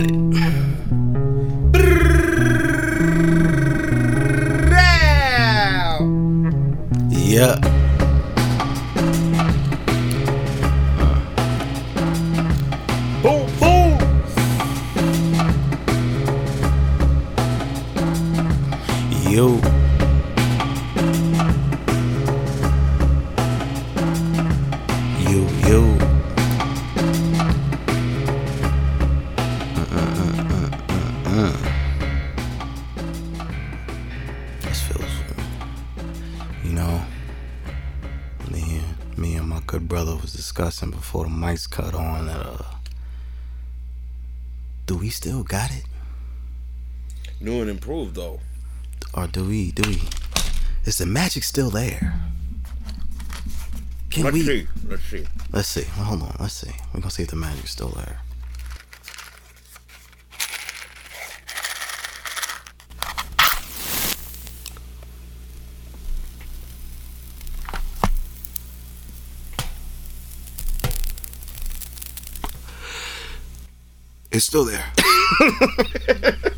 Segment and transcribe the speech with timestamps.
[0.00, 0.53] got
[45.24, 45.84] still got it?
[47.40, 48.40] New and improved though.
[49.14, 50.02] Or do we, do we,
[50.84, 52.12] is the magic still there?
[54.10, 54.42] Can Let's we?
[54.42, 54.68] see.
[54.86, 55.26] Let's see.
[55.50, 55.84] Let's see.
[55.96, 56.36] Well, hold on.
[56.38, 56.70] Let's see.
[56.92, 58.20] We're gonna see if the magic's still there.
[74.30, 74.84] It's still there.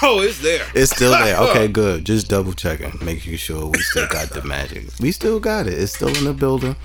[0.00, 0.64] Oh, it's there.
[0.74, 1.36] It's still there.
[1.48, 2.04] Okay, good.
[2.04, 4.86] Just double checking, making sure we still got the magic.
[5.00, 5.74] We still got it.
[5.74, 6.76] It's still in the building.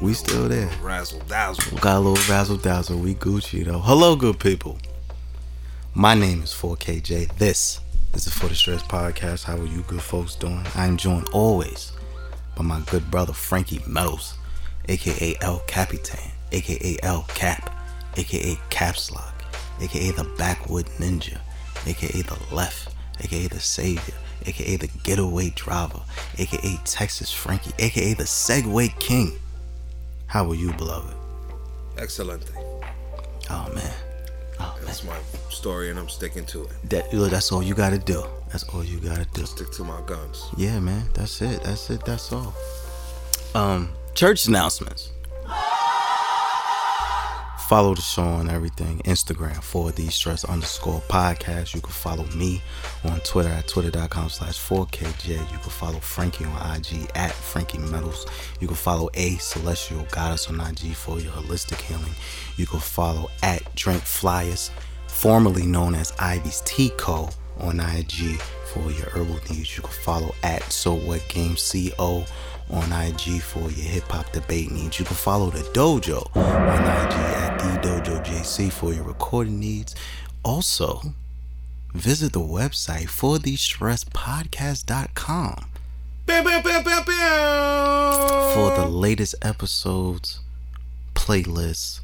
[0.00, 0.70] We still there.
[0.80, 1.74] Razzle dazzle.
[1.74, 2.98] We Got a little razzle dazzle.
[2.98, 3.80] We Gucci though.
[3.80, 4.78] Hello, good people.
[5.94, 7.36] My name is 4KJ.
[7.36, 7.80] This
[8.14, 9.44] is the For the Stress podcast.
[9.44, 10.64] How are you, good folks, doing?
[10.76, 11.92] I am joined always
[12.56, 14.34] by my good brother Frankie Metals,
[14.88, 17.70] aka El Capitan, aka El Cap,
[18.16, 19.44] aka Caps Lock,
[19.80, 21.38] aka the Backwood Ninja,
[21.86, 24.14] aka the Left, aka the Savior,
[24.46, 26.00] aka the Getaway Driver,
[26.38, 29.38] aka Texas Frankie, aka the Segway King.
[30.26, 31.14] How are you, beloved?
[31.96, 32.44] Excellent.
[33.50, 33.92] Oh man.
[34.60, 34.84] Oh man.
[34.84, 35.16] That's my
[35.50, 36.70] story, and I'm sticking to it.
[36.90, 38.24] That look, that's all you gotta do.
[38.50, 39.46] That's all you gotta do.
[39.46, 40.48] Stick to my guns.
[40.56, 41.04] Yeah, man.
[41.14, 41.62] That's it.
[41.62, 42.04] That's it.
[42.04, 42.54] That's all.
[43.54, 45.10] Um, church announcements.
[47.68, 48.96] Follow the show on everything.
[49.00, 51.74] Instagram for the stress underscore podcast.
[51.74, 52.62] You can follow me
[53.04, 55.32] on Twitter at twitter.com slash 4KJ.
[55.32, 58.24] You can follow Frankie on IG at Frankie Metals.
[58.60, 62.14] You can follow A Celestial Goddess on IG for your holistic healing.
[62.56, 64.70] You can follow at Drink Flyers,
[65.06, 67.28] formerly known as Ivy's Tea Co.
[67.60, 68.40] on IG
[68.72, 69.76] for your herbal needs.
[69.76, 72.24] You can follow at So What Game CO
[72.70, 74.98] on IG for your hip hop debate needs.
[74.98, 79.94] You can follow the dojo on IG at the Dojo JC for your recording needs.
[80.42, 81.00] Also,
[81.94, 83.56] visit the website for the
[86.72, 88.54] bam, bam.
[88.54, 90.40] for the latest episodes,
[91.14, 92.00] playlists,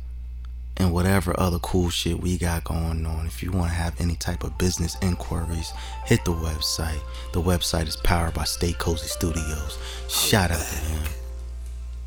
[0.76, 3.26] and whatever other cool shit we got going on.
[3.26, 5.72] If you want to have any type of business inquiries,
[6.04, 7.00] hit the website.
[7.32, 9.78] The website is powered by Stay Cozy Studios.
[10.08, 11.02] Shout out to him.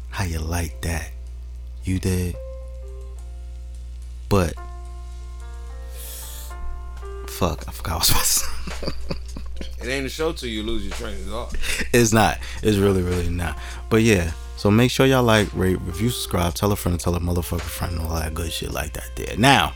[0.10, 1.12] How you like that?
[1.84, 2.36] You did?
[4.30, 4.54] But
[7.28, 8.94] fuck, I forgot what I was supposed to say.
[9.80, 11.56] It ain't a show till you lose your train of thought.
[11.94, 12.40] It's not.
[12.64, 13.58] It's really, really not.
[13.90, 14.32] But yeah.
[14.58, 18.00] So make sure y'all like, rate, review, subscribe, tell a friend, tell a motherfucker friend,
[18.00, 19.38] all that good shit like that there.
[19.38, 19.74] Now,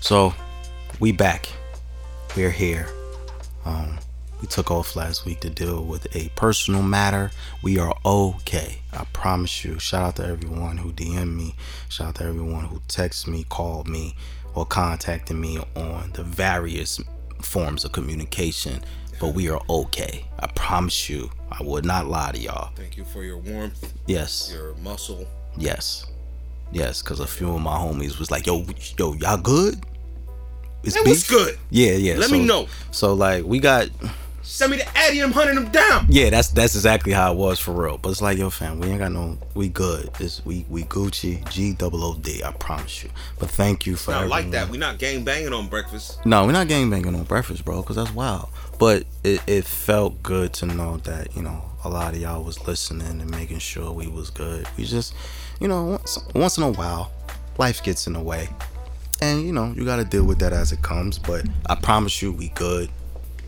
[0.00, 0.32] so
[1.00, 1.48] we back.
[2.36, 2.88] We're here.
[3.64, 3.98] Um,
[4.40, 7.32] we took off last week to deal with a personal matter.
[7.62, 8.78] We are okay.
[8.92, 9.80] I promise you.
[9.80, 11.56] Shout out to everyone who DM'd me.
[11.88, 14.14] Shout out to everyone who texted me, called me,
[14.54, 17.00] or contacted me on the various
[17.40, 18.82] forms of communication.
[19.22, 20.24] But we are okay.
[20.40, 21.30] I promise you.
[21.52, 22.72] I would not lie to y'all.
[22.74, 24.50] Thank you for your warmth, Yes.
[24.52, 25.28] your muscle.
[25.56, 26.06] Yes.
[26.72, 28.66] Yes, because a few of my homies was like, yo,
[28.98, 29.78] yo, y'all good?
[30.82, 31.56] It's good?
[31.70, 32.14] Yeah, yeah.
[32.16, 32.66] Let so- me know.
[32.90, 33.90] So like we got
[34.42, 36.06] Send me the Addy and I'm hunting them down.
[36.08, 37.96] yeah, that's that's exactly how it was for real.
[37.96, 40.10] But it's like, yo, fam, we ain't got no we good.
[40.18, 43.10] It's we we Gucci, G double O D, I promise you.
[43.38, 44.68] But thank you for Not like that.
[44.68, 46.24] We not gang banging on breakfast.
[46.26, 48.48] No, we're not gang banging on breakfast, bro, because that's wild.
[48.78, 52.66] But it, it felt good to know that, you know, a lot of y'all was
[52.66, 54.66] listening and making sure we was good.
[54.76, 55.14] We just,
[55.60, 57.12] you know, once, once in a while,
[57.58, 58.48] life gets in the way.
[59.20, 61.16] And, you know, you got to deal with that as it comes.
[61.16, 62.90] But I promise you, we good.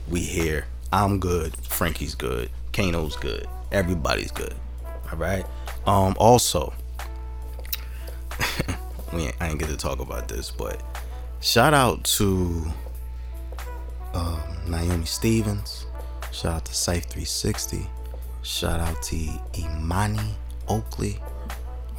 [0.08, 0.67] We here.
[0.94, 1.56] I'm good.
[1.56, 2.50] Frankie's good.
[2.73, 3.49] Kano's good.
[3.73, 4.55] Everybody's good.
[5.11, 5.44] All right.
[5.87, 6.14] Um.
[6.19, 6.73] Also,
[9.12, 10.81] we I ain't get to talk about this, but
[11.41, 12.64] shout out to
[14.14, 15.87] um, Naomi Stevens.
[16.31, 17.88] Shout out to Safe 360.
[18.43, 19.17] Shout out to
[19.58, 20.37] Imani
[20.69, 21.19] Oakley.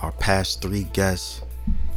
[0.01, 1.42] our past three guests.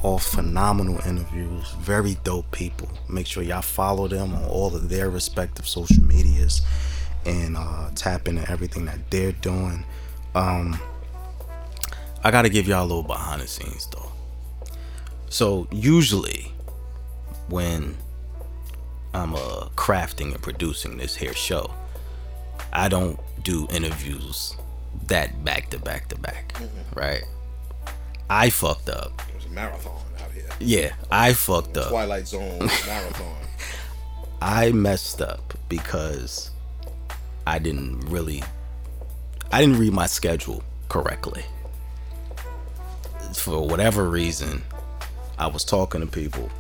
[0.02, 2.88] All phenomenal interviews, very dope people.
[3.08, 6.62] Make sure y'all follow them on all of their respective social medias
[7.26, 9.84] and uh, tap into everything that they're doing.
[10.34, 10.78] Um,
[12.22, 14.12] I gotta give y'all a little behind the scenes though.
[15.30, 16.52] So usually,
[17.48, 17.96] when
[19.14, 21.72] I'm uh, crafting and producing this here show,
[22.72, 24.56] I don't do interviews
[25.08, 26.56] that back to back to back,
[26.94, 27.24] right?
[28.30, 29.22] I fucked up.
[29.48, 30.48] It was a marathon out here.
[30.60, 31.88] Yeah, I fucked up.
[31.88, 33.36] Twilight Zone marathon.
[34.42, 36.50] I messed up because
[37.46, 38.42] I didn't really
[39.50, 41.44] I didn't read my schedule correctly.
[43.34, 44.62] For whatever reason,
[45.38, 46.50] I was talking to people.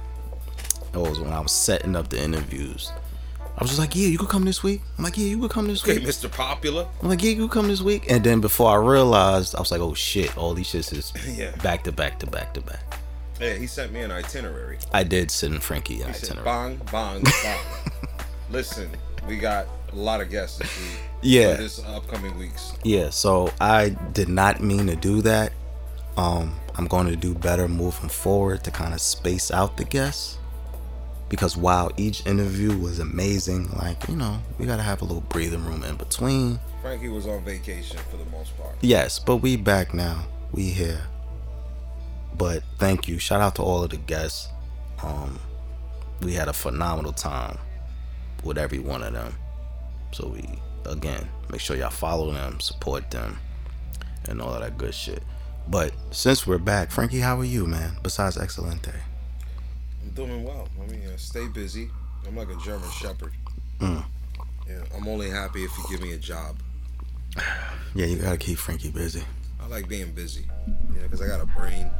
[0.94, 2.90] It was when I was setting up the interviews.
[3.58, 5.50] I was just like, "Yeah, you could come this week." I'm like, "Yeah, you could
[5.50, 6.30] come this Okay, week." Mr.
[6.30, 6.86] Popular.
[7.02, 9.72] I'm like, "Yeah, you could come this week." And then before I realized, I was
[9.72, 10.36] like, "Oh shit!
[10.38, 11.50] All these shits is Yeah.
[11.56, 12.82] back to back to back to back."
[13.40, 14.78] Yeah, he sent me an itinerary.
[14.92, 16.44] I did send Frankie an He said, itinerary.
[16.44, 17.92] bong, bong, bong.
[18.50, 18.90] Listen,
[19.26, 20.98] we got a lot of guests this week.
[21.22, 21.56] Yeah.
[21.56, 22.72] For this upcoming weeks.
[22.84, 25.52] Yeah, so I did not mean to do that.
[26.16, 30.38] Um, I'm going to do better moving forward to kind of space out the guests.
[31.28, 35.20] Because while each interview was amazing, like, you know, we got to have a little
[35.22, 36.58] breathing room in between.
[36.80, 38.76] Frankie was on vacation for the most part.
[38.80, 40.24] Yes, but we back now.
[40.52, 41.02] We here.
[42.36, 43.18] But thank you.
[43.18, 44.48] Shout out to all of the guests.
[45.02, 45.38] Um,
[46.22, 47.58] we had a phenomenal time
[48.44, 49.34] with every one of them.
[50.12, 50.48] So we
[50.86, 53.38] again make sure y'all follow them, support them,
[54.28, 55.22] and all of that good shit.
[55.68, 57.96] But since we're back, Frankie, how are you, man?
[58.02, 58.92] Besides Excelente.
[60.08, 60.68] I'm doing well.
[60.82, 61.90] I mean, uh, stay busy.
[62.26, 63.32] I'm like a German Shepherd.
[63.80, 64.04] Mm.
[64.68, 66.56] Yeah, I'm only happy if you give me a job.
[67.94, 69.22] Yeah, you gotta keep Frankie busy.
[69.60, 70.44] I like being busy.
[70.94, 71.90] Yeah, because I got a brain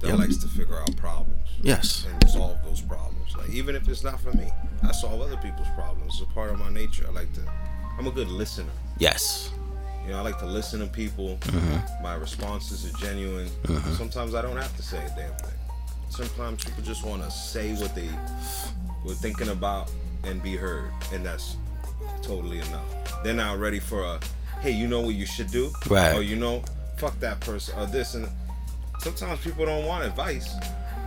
[0.00, 0.18] that Yep.
[0.18, 2.06] likes to figure out problems Yes.
[2.08, 3.34] and solve those problems.
[3.36, 4.50] Like even if it's not for me,
[4.82, 6.14] I solve other people's problems.
[6.20, 7.04] It's a part of my nature.
[7.08, 7.42] I like to.
[7.98, 8.70] I'm a good listener.
[8.98, 9.50] Yes.
[10.04, 11.36] You know, I like to listen to people.
[11.40, 12.02] Mm-hmm.
[12.02, 13.48] My responses are genuine.
[13.96, 15.58] Sometimes I don't have to say a damn thing.
[16.08, 18.08] Sometimes people just want to say what they
[19.04, 19.90] were thinking about
[20.24, 21.56] and be heard, and that's
[22.22, 23.22] totally enough.
[23.22, 24.20] They're not ready for a,
[24.60, 26.14] hey, you know what you should do, Right.
[26.16, 26.62] Or you know,
[26.96, 28.14] fuck that person, or this.
[28.14, 28.28] And
[29.00, 30.54] sometimes people don't want advice.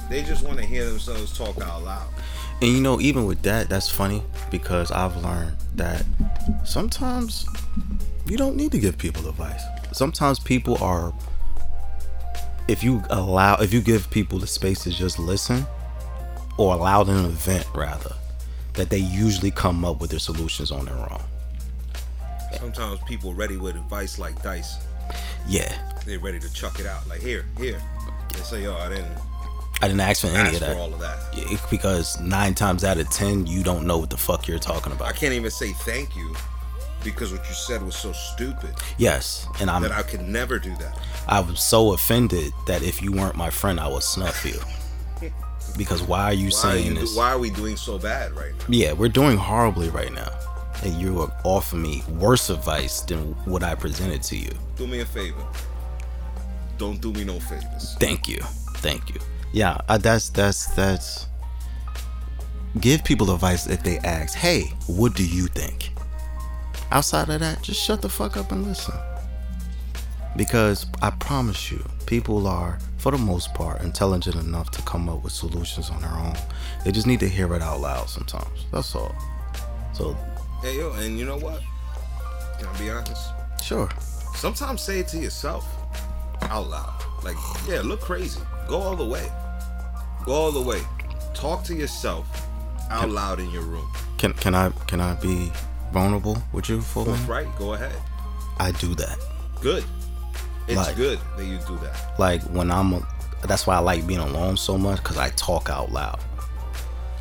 [0.10, 2.08] They just want to hear themselves talk out loud.
[2.62, 4.22] And you know, even with that, that's funny
[4.52, 6.04] because I've learned that
[6.66, 7.46] sometimes
[8.26, 9.64] you don't need to give people advice.
[9.92, 11.14] Sometimes people are
[12.70, 15.66] if you allow if you give people the space to just listen
[16.58, 18.14] or allow them to vent rather,
[18.74, 21.22] that they usually come up with their solutions on their own.
[22.54, 24.78] Sometimes people ready with advice like dice.
[25.48, 25.74] Yeah.
[26.06, 27.08] They're ready to chuck it out.
[27.08, 27.82] Like here, here.
[28.34, 29.18] They say, yo, I didn't
[29.82, 30.78] I didn't ask for any ask of for that.
[30.78, 31.18] all of that.
[31.36, 34.92] Yeah, because nine times out of ten, you don't know what the fuck you're talking
[34.92, 35.08] about.
[35.08, 36.36] I can't even say thank you
[37.04, 40.76] because what you said was so stupid Yes, and I'm that I could never do
[40.78, 40.98] that.
[41.28, 44.60] I was so offended that if you weren't my friend, I would snuff you.
[45.78, 47.16] Because why are you Why are, saying you, this?
[47.16, 48.66] why are we doing so bad right now?
[48.70, 50.32] Yeah, we're doing horribly right now.
[50.84, 54.50] And you are offering me worse advice than what I presented to you.
[54.78, 55.46] Do me a favor.
[56.78, 57.96] Don't do me no favors.
[58.00, 58.40] Thank you.
[58.78, 59.20] Thank you.
[59.54, 61.28] Yeah, uh, that's that's that's
[62.80, 65.92] give people advice if they ask, "Hey, what do you think?"
[66.92, 68.96] Outside of that, just shut the fuck up and listen.
[70.36, 75.24] Because I promise you, people are for the most part intelligent enough to come up
[75.24, 76.36] with solutions on their own.
[76.86, 78.66] They just need to hear it out loud sometimes.
[78.72, 79.14] That's all.
[79.94, 80.16] So,
[80.62, 81.62] Hey yo, and you know what?
[82.58, 83.32] Can I be honest?
[83.64, 83.90] sure.
[84.36, 85.66] Sometimes say it to yourself
[86.44, 87.04] out loud.
[87.24, 87.36] Like,
[87.68, 88.40] yeah, look crazy.
[88.68, 89.30] Go all the way.
[90.26, 90.82] Go all the way.
[91.34, 92.48] Talk to yourself
[92.90, 93.90] out loud in your room.
[94.18, 95.52] Can can I can I be
[95.92, 97.48] vulnerable with you for a right.
[97.58, 97.92] Go ahead.
[98.60, 99.18] I do that.
[99.62, 99.84] Good.
[100.68, 102.20] It's Like- good that you do that.
[102.20, 103.06] like when I'm
[103.48, 106.20] that's why I like being alone so much because I talk out loud.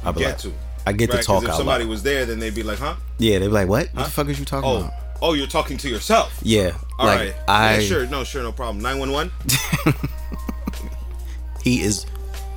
[0.05, 0.53] I Get like, to.
[0.87, 1.91] I get Right, to talk if out somebody loud.
[1.91, 2.95] was there, then they'd be like, huh?
[3.19, 3.89] yeah, they'd be like, "What?
[3.93, 6.39] What the fuck is you talking Oh, about?" oh, you're talking to yourself.
[6.43, 7.35] Yeah, All like right.
[7.47, 8.83] I yeah, sure, no, sure, no problem.
[8.83, 9.31] Nine one one.
[11.63, 12.07] he is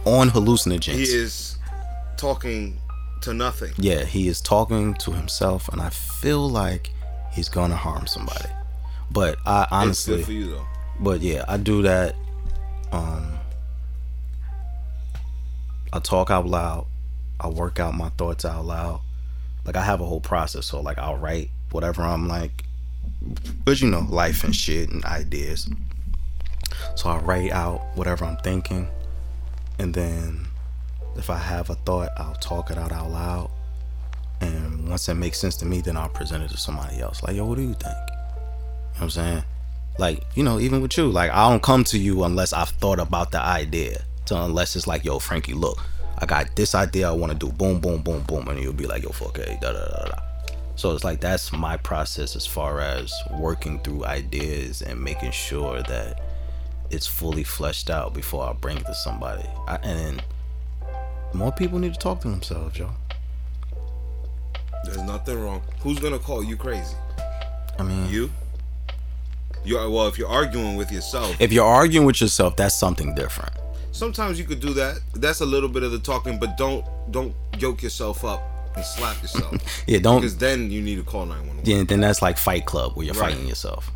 [0.06, 0.94] on hallucinogens.
[0.96, 1.58] He is
[2.18, 2.80] talking
[3.22, 3.74] to nothing.
[3.78, 6.92] Yeah, he is talking to himself, and I feel like
[7.32, 8.50] he's gonna harm somebody.
[9.12, 10.66] But I honestly, good for you though.
[11.00, 12.16] but yeah, I do that.
[12.92, 13.38] Um,
[15.94, 16.88] I talk out loud.
[17.40, 19.02] I work out my thoughts out loud.
[19.66, 20.68] Like I have a whole process.
[20.68, 22.64] So like I'll write whatever I'm like,
[23.66, 25.70] but you know, life and shit and ideas.
[26.96, 28.88] So I write out whatever I'm thinking,
[29.80, 30.48] and then
[31.16, 33.52] if I have a thought, I'll talk it out out loud.
[34.42, 37.22] And once it makes sense to me, then I'll present it to somebody else.
[37.24, 37.84] Like, yo, what do you think?
[37.84, 39.44] You know what I'm saying?
[39.98, 43.00] Like, you know, even with you, like I don't come to you unless I've thought
[43.00, 44.04] about the idea.
[44.26, 45.84] So unless it's like, yo, Frankie, look,
[46.18, 47.52] I got this idea I want to do.
[47.52, 50.22] Boom, boom, boom, boom, and you'll be like, yo, fuck, okay, da da da da.
[50.76, 55.84] So it's like that's my process as far as working through ideas and making sure
[55.84, 56.22] that
[56.90, 59.48] it's fully fleshed out before I bring it to somebody.
[59.68, 60.24] I, and
[61.34, 62.92] more people need to talk to themselves, y'all.
[64.84, 65.62] There's nothing wrong.
[65.82, 66.96] Who's gonna call you crazy?
[67.80, 68.30] I mean, You?
[69.64, 70.08] You are well.
[70.08, 73.54] If you're arguing with yourself, if you're arguing with yourself, that's something different.
[73.92, 75.00] sometimes you could do that.
[75.14, 78.42] That's a little bit of the talking, but don't don't yoke yourself up
[78.76, 79.54] and slap yourself.
[79.88, 80.22] Yeah, don't.
[80.22, 81.70] because then you need to call 911.
[81.70, 83.34] Yeah, then that's like Fight Club where you're Right.
[83.34, 83.92] fighting yourself.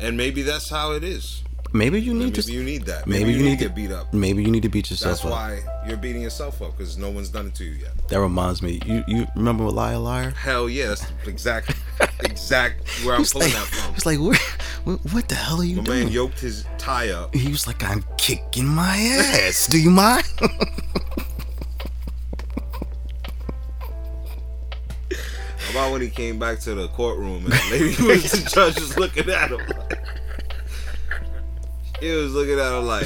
[0.00, 1.42] And maybe that's how it is.
[1.76, 2.52] Maybe you need Maybe to.
[2.52, 3.06] you need that.
[3.06, 4.12] maybe you need to get beat up.
[4.14, 5.30] Maybe you need to beat yourself up.
[5.30, 5.66] That's up.
[5.66, 7.90] why you're beating yourself up because no one's done it to you yet.
[8.08, 8.80] That reminds me.
[8.86, 10.30] You you remember Liar Liar?
[10.30, 11.74] Hell yeah, that's exact
[12.20, 13.94] exact where I'm pulling like, that from.
[13.94, 14.38] it's like where,
[14.84, 16.04] what, what the hell are you My doing?
[16.04, 17.34] man yoked his tie up.
[17.34, 19.66] he was like, I'm kicking my ass.
[19.70, 20.24] Do you mind?
[25.70, 28.96] About when he came back to the courtroom and the lady was the judge was
[28.96, 29.60] looking at him.
[32.00, 33.02] He was looking at him like,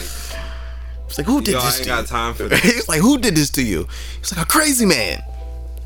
[1.06, 2.06] It's like, who did yo, I this ain't to got you?
[2.06, 2.60] time for this.
[2.60, 3.86] He's like, who did this to you?
[4.18, 5.22] He's like, a crazy man.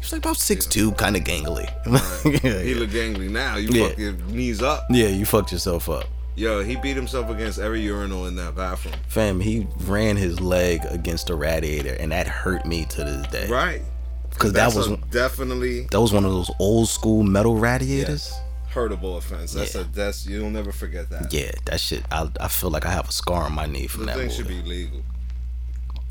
[0.00, 1.64] He's like about six two, kind of gangly.
[2.44, 2.78] yeah, He yeah.
[2.78, 3.56] look gangly now.
[3.56, 3.92] You Yeah.
[3.96, 4.84] your knees up.
[4.90, 6.04] yeah, you fucked yourself up.
[6.36, 8.94] Yo, he beat himself against every urinal in that bathroom.
[9.08, 13.46] Fam, he ran his leg against a radiator, and that hurt me to this day.
[13.48, 13.82] Right.
[14.30, 18.30] Because that was definitely that was one of those old school metal radiators.
[18.32, 18.40] yes,
[18.74, 19.52] hurtable offense.
[19.52, 19.82] That's Yeah.
[19.82, 21.32] a that's you'll never forget that.
[21.32, 22.02] Yeah, that shit.
[22.10, 24.30] I, I feel like I have a scar on my knee from The that thing
[24.30, 25.00] should be legal.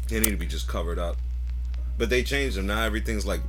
[0.07, 1.17] They need to be just covered up.
[1.97, 2.67] But they changed them.
[2.67, 3.41] Now everything's like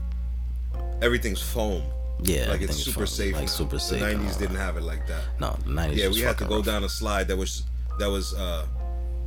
[1.00, 1.82] everything's foam.
[2.22, 3.06] yeah, like it's super fun.
[3.06, 3.32] safe.
[3.34, 3.48] Like now.
[3.48, 4.00] super safe.
[4.00, 5.22] The nineties didn't have it like that.
[5.40, 5.98] No, the nineties.
[6.02, 6.66] Yeah, we had to go rough.
[6.66, 7.64] down a slide that was
[7.98, 8.66] that was uh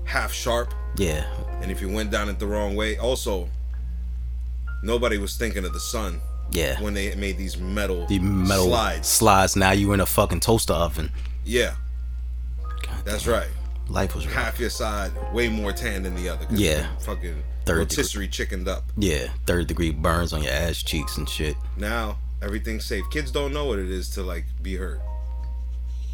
[0.05, 1.25] half sharp Yeah,
[1.61, 3.49] and if you went down it the wrong way, also
[4.83, 6.81] nobody was thinking of the sun yeah.
[6.81, 9.07] when they made these metal, the metal slides.
[9.07, 9.55] slides.
[9.55, 11.11] Now you're in a fucking toaster oven.
[11.45, 11.75] Yeah,
[12.81, 13.47] God that's damn, right.
[13.89, 14.35] Life was rough.
[14.35, 16.45] Half your side way more tan than the other.
[16.49, 16.87] Yeah.
[16.99, 18.83] Fucking Third rotisserie chickened up.
[18.97, 21.55] Yeah, third degree burns on your ass cheeks and shit.
[21.75, 23.03] Now everything's safe.
[23.11, 25.01] Kids don't know what it is to like be hurt.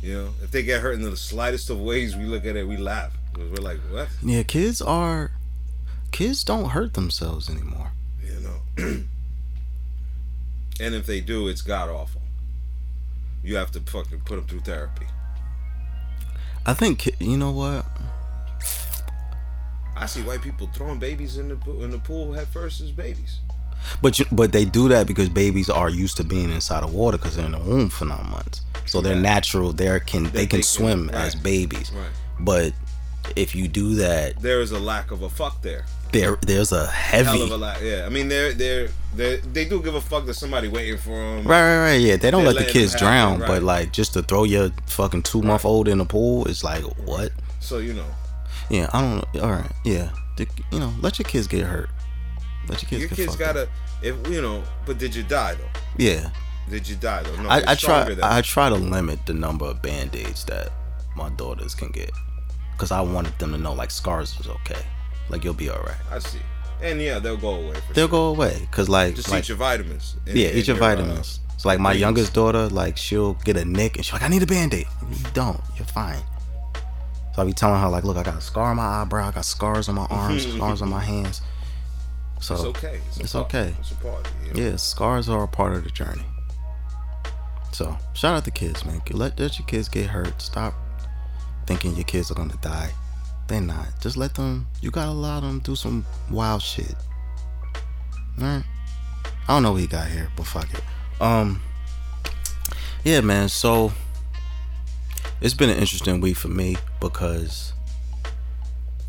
[0.02, 2.68] You know, if they get hurt in the slightest of ways, we look at it,
[2.68, 3.14] we laugh.
[3.38, 4.10] We're like, what?
[4.22, 5.32] Yeah, kids are
[6.12, 7.92] kids don't hurt themselves anymore.
[8.24, 9.04] You know.
[10.84, 12.22] and if they do, it's god awful.
[13.44, 15.06] You have to fucking put them through therapy.
[16.66, 17.86] I think you know what?
[19.96, 22.92] I see white people throwing babies in the pool, in the pool head first as
[22.92, 23.40] babies.
[24.02, 27.18] But you, but they do that because babies are used to being inside of water
[27.18, 28.62] because they're in the womb for nine months.
[28.86, 29.72] So they're natural.
[29.74, 31.44] They can they They can swim as right.
[31.44, 31.92] babies.
[31.92, 32.08] Right.
[32.40, 32.74] But
[33.36, 35.86] if you do that, There is a lack of a fuck there.
[36.12, 37.30] there there's a heavy.
[37.30, 37.82] Hell of a lack.
[37.82, 41.10] Yeah, I mean, they're they're they they do give a fuck that somebody waiting for
[41.12, 41.46] them.
[41.46, 42.02] Right, right, right.
[42.02, 43.48] Yeah, they don't let the kids drown, right.
[43.48, 46.84] but like just to throw your fucking two month old in the pool is like
[47.06, 47.32] what?
[47.60, 48.06] So you know,
[48.70, 49.44] Yeah, I don't.
[49.44, 51.90] All right, yeah, The- you know, let your kids get hurt.
[52.68, 53.00] Let your kids.
[53.02, 53.56] your get kids fucked up.
[53.56, 53.70] gotta.
[54.02, 55.80] If you know, but did you die though?
[55.98, 56.30] Yeah,
[56.70, 57.42] Did you die though?
[57.42, 58.16] No, I, I try.
[58.22, 60.70] I try to limit the number of band aids that
[61.16, 62.12] my daughters can get,
[62.84, 64.82] cause I wanted them to know like scars is okay.
[65.30, 65.96] Like you'll be all right.
[66.12, 66.40] I see.
[66.82, 67.78] And yeah, they'll go away.
[67.94, 68.20] They'll sure.
[68.20, 70.18] go away, cause like, Just like eat your vitamins.
[70.28, 71.40] and- yeah, and eat your uh, vitamins.
[71.56, 74.44] So like my youngest daughter, like she'll get a nick and she's like, I need
[74.44, 74.86] a band-aid.
[75.10, 76.22] You don't, you're fine.
[77.34, 79.32] So I be telling her like, look, I got a scar on my eyebrow, I
[79.32, 81.42] got scars on my arms, scars on my hands.
[82.42, 83.00] So it's okay.
[83.08, 83.74] It's, It's okay.
[83.80, 84.30] It's a part.
[84.46, 84.70] You know?
[84.72, 86.26] yeah, scars are a part of the journey.
[87.72, 89.02] So shout out to kids, man.
[89.12, 90.42] Let, let your kids get hurt.
[90.42, 90.74] Stop
[91.66, 92.92] thinking your kids are gonna die.
[93.48, 93.88] They're not.
[94.02, 94.68] Just let them.
[94.82, 96.96] You gotta allow them do some wild shit.
[98.40, 98.64] Alright.
[99.48, 100.82] I don't know what he got here, but fuck it.
[101.22, 101.62] Um.
[103.04, 103.50] Yeah, man.
[103.50, 103.92] So
[105.42, 107.74] it's been an interesting week for me because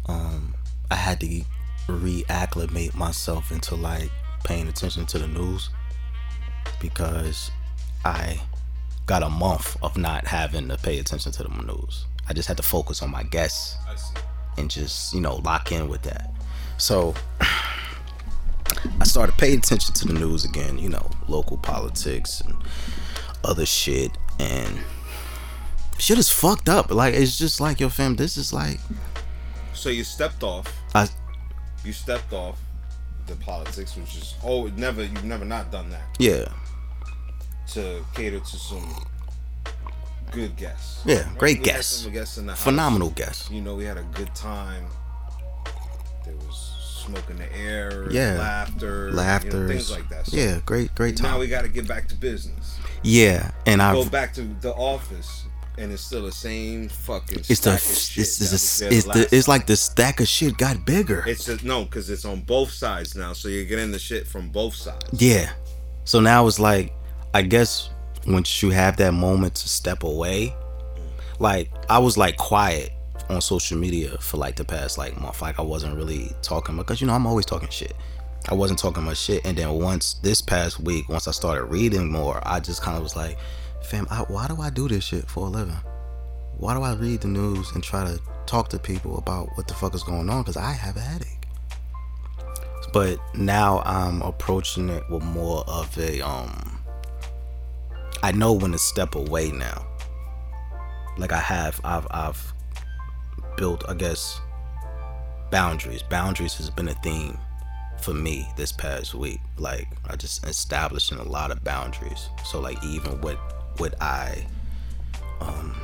[0.07, 0.55] um
[0.91, 1.43] I had to
[1.87, 4.11] reacclimate myself into like
[4.43, 5.71] paying attention to the news
[6.81, 7.51] because
[8.05, 8.41] I
[9.07, 12.07] got a month of not having to pay attention to the news.
[12.29, 13.77] I just had to focus on my guests
[14.57, 16.31] and just you know lock in with that.
[16.79, 17.15] So
[19.01, 22.55] I started paying attention to the news again, you know, local politics and
[23.45, 24.79] other shit, and
[25.99, 26.91] shit is fucked up.
[26.91, 28.17] Like it's just like your fam.
[28.17, 28.81] This is like.
[29.73, 30.73] So you stepped off.
[30.95, 31.09] I.
[31.85, 32.59] You stepped off
[33.27, 36.17] the politics, which is oh never you've never not done that.
[36.19, 36.47] Yeah.
[37.69, 39.05] To cater to some
[40.33, 41.03] good guests.
[41.05, 42.07] Yeah, great we guests.
[42.07, 42.65] guests in the house.
[42.65, 43.51] Phenomenal guests.
[43.51, 44.85] You know, we had a good time.
[46.25, 46.75] There was
[47.07, 48.11] smoke in the air.
[48.11, 48.35] Yeah.
[48.39, 49.13] Laughter.
[49.13, 49.49] Laughter.
[49.49, 50.27] You know, things like that.
[50.27, 51.33] So yeah, great, great time.
[51.33, 52.79] Now we got to get back to business.
[53.03, 53.93] yeah, and I.
[53.93, 55.45] Go back to the office,
[55.79, 57.41] and it's still the same fucking.
[57.41, 58.39] It's the stack of shit it's
[58.79, 61.25] the, it's the the it's like the stack of shit got bigger.
[61.27, 63.33] It's just no, because it's on both sides now.
[63.33, 65.21] So you're getting the shit from both sides.
[65.21, 65.53] Yeah.
[66.05, 66.93] So now it's like,
[67.33, 67.91] I guess
[68.27, 70.55] once you have that moment to step away,
[71.39, 72.91] like I was like quiet
[73.29, 75.43] on social media for like the past like month.
[75.43, 77.95] Like I wasn't really talking because you know I'm always talking shit.
[78.49, 82.13] I wasn't talking much shit, and then once this past week, once I started reading
[82.13, 83.39] more, I just kind of was like,
[83.83, 85.79] fam, I, why do I do this shit for a living?
[86.59, 89.75] Why do I read the news and try to talk to people about what the
[89.75, 90.43] fuck is going on?
[90.43, 91.45] Because I have a headache
[92.95, 96.74] but now I'm approaching it with more of a um
[98.25, 99.87] I know when to step away now.
[101.19, 102.55] Like I have I've I've
[103.59, 104.41] built I guess
[105.51, 106.03] boundaries.
[106.03, 107.37] Boundaries has been a theme
[108.01, 109.41] for me this past week.
[109.59, 112.31] Like I just establishing a lot of boundaries.
[112.47, 113.37] So like even what
[113.77, 114.47] what I
[115.43, 115.79] um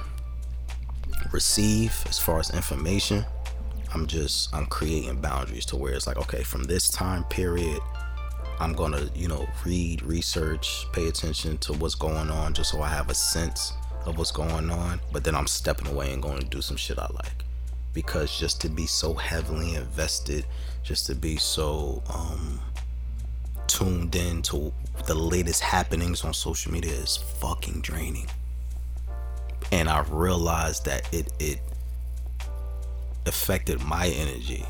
[1.32, 3.22] receive as far as information,
[3.92, 7.80] I'm just I'm creating boundaries to where it's like okay from this time period
[8.60, 12.88] I'm gonna you know read research pay attention to what's going on just so I
[12.88, 13.72] have a sense
[14.04, 16.98] of what's going on but then I'm stepping away and going to do some shit
[16.98, 17.44] I like.
[17.94, 20.44] Because just to be so heavily invested
[20.82, 22.60] just to be so um
[23.66, 24.72] tuned in to
[25.06, 28.28] the latest happenings on social media is fucking draining.
[29.72, 31.60] And I realized that it it
[33.24, 34.66] affected my energy.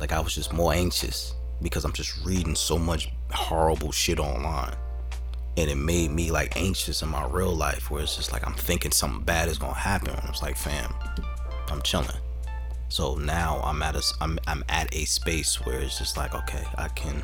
[0.00, 4.74] Like I was just more anxious because I'm just reading so much horrible shit online.
[5.56, 8.54] And it made me like anxious in my real life where it's just like I'm
[8.54, 10.10] thinking something bad is gonna happen.
[10.10, 10.92] And it's like, fam,
[11.68, 12.08] I'm chilling.
[12.88, 16.64] So now I'm at a I'm I'm at a space where it's just like, okay,
[16.76, 17.22] I can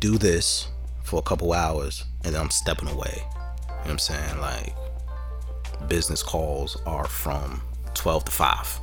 [0.00, 0.68] do this
[1.02, 3.14] for a couple hours and then I'm stepping away.
[3.16, 4.38] You know what I'm saying?
[4.40, 4.74] Like
[5.88, 7.62] business calls are from
[7.94, 8.80] 12 to 5.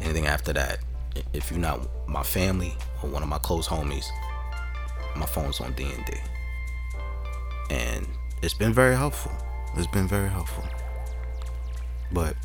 [0.00, 0.89] Anything after that, i-
[1.32, 4.06] if you're not my family or one of my close homies,
[5.16, 6.12] my phone's on D&D.
[7.70, 8.06] And
[8.42, 9.32] it's been very helpful.
[9.76, 10.64] It's been very helpful.
[12.12, 12.36] But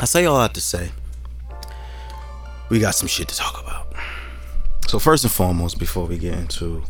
[0.00, 0.90] I say all I have to say,
[2.68, 3.94] we got some shit to talk about.
[4.86, 6.82] So first and foremost, before we get into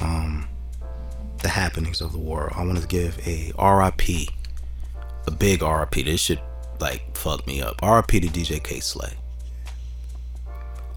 [0.00, 0.48] um,
[1.42, 4.28] the happenings of the world, I want to give a RIP,
[5.26, 6.06] a big RIP.
[6.06, 6.40] This should
[6.80, 7.80] like fuck me up.
[7.82, 9.12] RIP to DJ Kay Slay.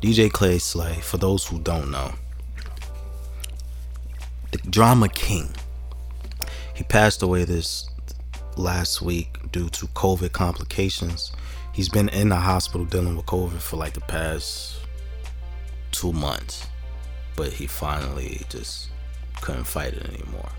[0.02, 2.12] DJ Kay Slay, for those who don't know,
[4.52, 5.48] the drama king.
[6.74, 7.88] He passed away this
[8.58, 11.32] last week due to COVID complications.
[11.72, 14.80] He's been in the hospital dealing with COVID for like the past
[15.92, 16.66] two months,
[17.36, 18.90] but he finally just
[19.42, 20.50] couldn't fight it anymore.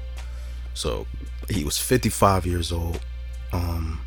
[0.74, 1.04] So
[1.50, 3.00] he was 55 years old.
[3.52, 4.00] Um,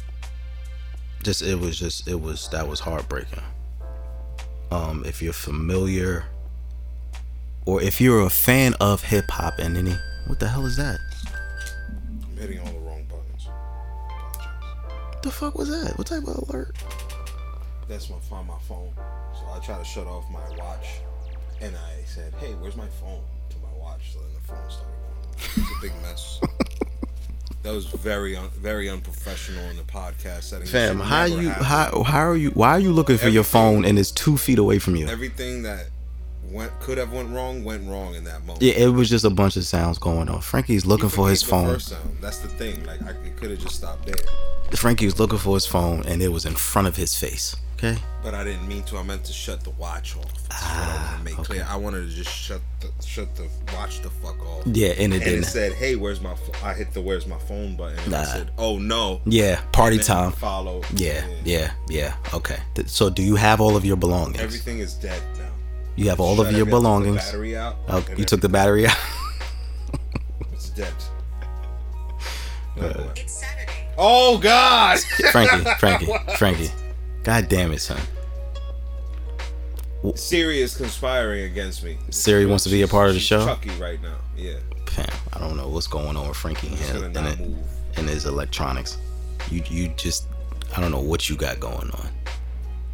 [1.23, 3.43] just it was just it was that was heartbreaking.
[4.71, 6.25] Um, if you're familiar,
[7.65, 9.95] or if you're a fan of hip hop and any,
[10.27, 10.99] what the hell is that?
[12.07, 13.47] I'm hitting all the wrong buttons.
[15.13, 15.97] What the fuck was that?
[15.97, 16.75] What type of alert?
[17.87, 18.91] That's my find my phone.
[19.33, 20.99] So I try to shut off my watch,
[21.61, 24.91] and I said, "Hey, where's my phone?" To my watch, so then the phone started
[25.01, 25.65] going.
[25.65, 26.39] It's a big mess.
[27.65, 30.67] that was very un- very unprofessional in the podcast setting.
[30.67, 31.63] Fam, how you happen.
[31.63, 32.51] how how are you?
[32.51, 35.07] Why are you looking for your phone and it's two feet away from you?
[35.07, 35.87] Everything that
[36.43, 38.61] went could have went wrong went wrong in that moment.
[38.61, 40.41] Yeah, it was just a bunch of sounds going on.
[40.41, 41.79] Frankie's looking for his phone.
[42.21, 42.85] That's the thing.
[42.85, 44.15] Like I could have just stopped there,
[44.71, 47.55] Frankie was looking for his phone and it was in front of his face.
[47.77, 47.97] Okay.
[48.23, 48.97] but I didn't mean to.
[48.97, 50.31] I meant to shut the watch off.
[50.49, 51.47] That's what I want to make Ah, okay.
[51.53, 51.67] clear.
[51.69, 54.63] I wanted to just shut the shut the watch the fuck off.
[54.65, 55.43] Yeah, and it and didn't.
[55.43, 56.63] it said, "Hey, where's my?" Ph-?
[56.63, 57.99] I hit the "Where's my phone?" button.
[58.05, 60.31] And I said, "Oh no!" yeah, party And then time.
[60.31, 60.81] Follow.
[60.95, 62.15] Yeah, yeah, yeah.
[62.33, 62.57] Okay.
[62.75, 64.39] Th- So, do you have all of your belongings?
[64.41, 65.43] Everything is dead now.
[65.97, 67.17] you have all Shut of your belongings.
[67.25, 67.75] Battery out.
[67.89, 68.97] Oh, and you took the battery out.
[70.53, 70.93] It's dead.
[72.77, 73.09] Boy.
[73.17, 73.71] It's Saturday.
[73.97, 74.99] Oh God!
[75.31, 76.71] Frankie, Frankie, Frankie.
[77.25, 77.99] God damn it, son.
[80.13, 81.97] Siri is conspiring against me.
[82.11, 83.43] Siri wants to be a part of the show?
[83.45, 84.17] Chucky right now.
[84.37, 84.57] Yeah.
[85.33, 87.39] I don't know what's going on with Frankie and, his- and, it-
[87.97, 88.97] and his electronics.
[89.51, 90.27] You you just
[90.75, 92.09] I don't know what you got going on.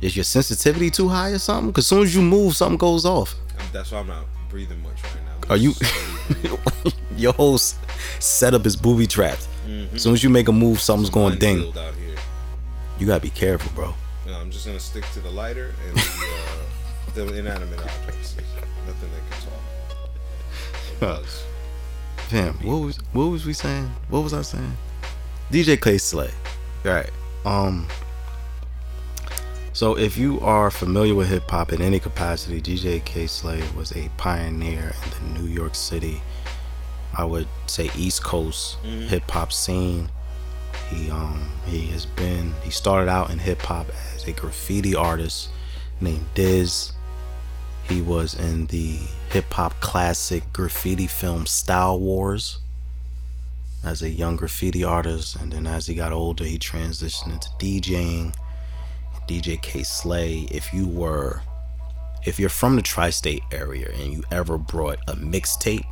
[0.01, 1.71] Is your sensitivity too high or something?
[1.73, 3.35] Cause as soon as you move, something goes off.
[3.71, 5.49] That's why I'm not breathing much right now.
[5.53, 5.73] Are you?
[7.17, 7.57] Your whole
[8.19, 9.47] setup is booby trapped.
[9.93, 11.71] As soon as you make a move, something's going ding.
[12.99, 13.93] You gotta be careful, bro.
[14.25, 18.35] No, I'm just gonna stick to the lighter and the, uh, the inanimate objects.
[18.85, 19.97] Nothing that can talk.
[20.91, 21.43] It does.
[22.29, 23.91] Damn, what was what was we saying?
[24.09, 24.77] What was I saying?
[25.51, 26.31] DJ Kay Slay.
[26.83, 27.09] Right.
[27.45, 27.87] Um
[29.73, 33.91] so if you are familiar with hip hop in any capacity, DJ Kay Slay was
[33.95, 36.21] a pioneer in the New York City,
[37.17, 40.09] I would say East Coast hip hop scene.
[40.89, 43.87] He um he has been he started out in hip hop
[44.21, 45.49] as a graffiti artist
[45.99, 46.93] named Dez.
[47.87, 52.59] He was in the hip hop classic graffiti film Style Wars
[53.83, 58.33] as a young graffiti artist, and then as he got older, he transitioned into DJing.
[59.27, 60.47] DJ Kay Slay.
[60.51, 61.41] If you were,
[62.25, 65.85] if you're from the tri-state area and you ever brought a mixtape,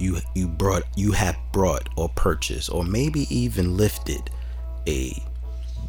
[0.00, 4.30] you you brought you have brought or purchased or maybe even lifted
[4.88, 5.22] a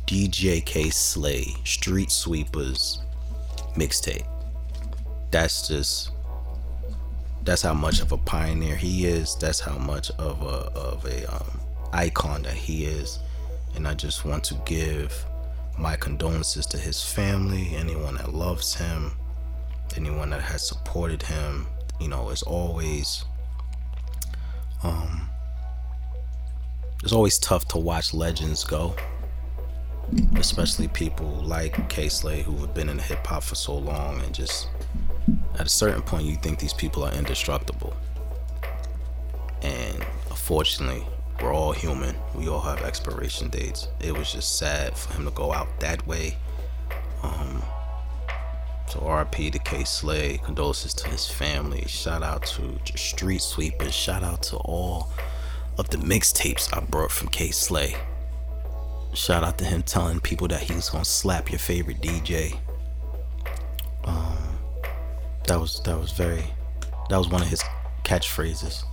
[0.06, 3.02] DJ Kay Slay Street Sweepers
[3.76, 4.26] mixtape.
[5.32, 6.12] That's just
[7.44, 9.36] that's how much of a pioneer he is.
[9.36, 11.60] That's how much of a of a um,
[11.94, 13.20] icon that he is.
[13.76, 15.26] And I just want to give
[15.78, 19.12] my condolences to his family, anyone that loves him,
[19.96, 21.68] anyone that has supported him.
[22.00, 23.26] You know, it's always
[24.84, 25.30] um
[27.04, 28.96] it's always tough to watch legends go.
[30.36, 34.34] Especially people like Kay Slay who have been in hip hop for so long and
[34.34, 34.70] just
[35.56, 37.96] at a certain point you think these people are indestructible.
[39.62, 41.04] And unfortunately
[41.42, 42.16] we're all human.
[42.36, 43.88] We all have expiration dates.
[44.00, 46.38] It was just sad for him to go out that way.
[47.24, 47.64] Um
[48.88, 51.84] so RP to Kay Slay condolences to his family.
[51.88, 53.96] Shout out to street sweepers.
[53.96, 55.10] Shout out to all
[55.80, 57.96] of the mixtapes I brought from Kay Slay
[59.16, 62.58] shout out to him telling people that he was gonna slap your favorite DJ
[65.48, 66.44] that was that was very
[67.10, 67.64] that was one of his
[68.04, 68.84] catchphrases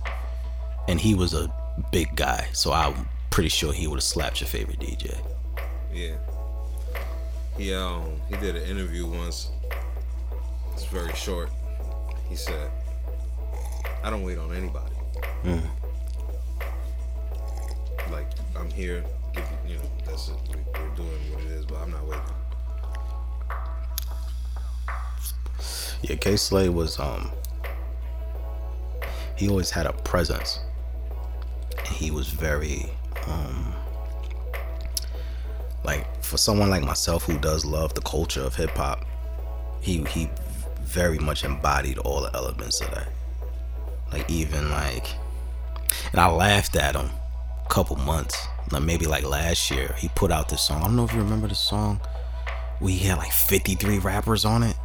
[0.87, 1.51] and he was a
[1.91, 5.17] big guy so i'm pretty sure he would have slapped your favorite dj
[5.91, 6.15] Yeah.
[7.57, 9.49] He um he did an interview once.
[10.73, 11.49] It's very short.
[12.27, 12.71] He said,
[14.03, 14.95] "I don't wait on anybody.
[18.11, 19.03] Like I'm here,
[19.35, 20.35] you, know that's it.
[20.49, 22.23] We, we're doing what it is, but I'm not waiting."
[26.03, 27.31] yeah k slay was um
[29.37, 30.59] he always had a presence
[31.87, 32.85] he was very
[33.27, 33.73] um
[35.85, 39.05] like for someone like myself who does love the culture of hip-hop
[39.81, 40.29] he he
[40.81, 43.07] very much embodied all the elements of that
[44.11, 45.07] like even like
[46.11, 47.09] and i laughed at him
[47.65, 48.35] a couple months
[48.79, 51.47] maybe like last year he put out this song i don't know if you remember
[51.47, 51.99] the song
[52.81, 54.75] he had like 53 rappers on it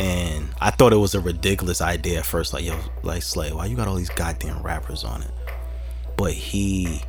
[0.00, 2.52] and I thought it was a ridiculous idea at first.
[2.52, 5.30] Like, yo, like Slay, why you got all these goddamn rappers on it?
[6.16, 7.02] But he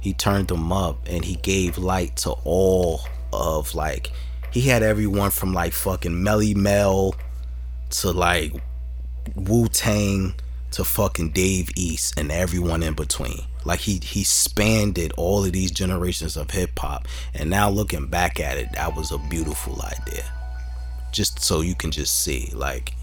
[0.00, 3.00] he turned them up and he gave light to all
[3.32, 4.12] of like
[4.50, 7.14] he had everyone from like fucking Melle Mel
[7.90, 8.52] to like
[9.34, 10.34] Wu Tang
[10.72, 13.40] to fucking Dave East and everyone in between.
[13.64, 18.38] Like he he spanned all of these generations of hip hop, and now looking back
[18.40, 20.24] at it, that was a beautiful idea.
[21.12, 22.94] Just so you can just see, like,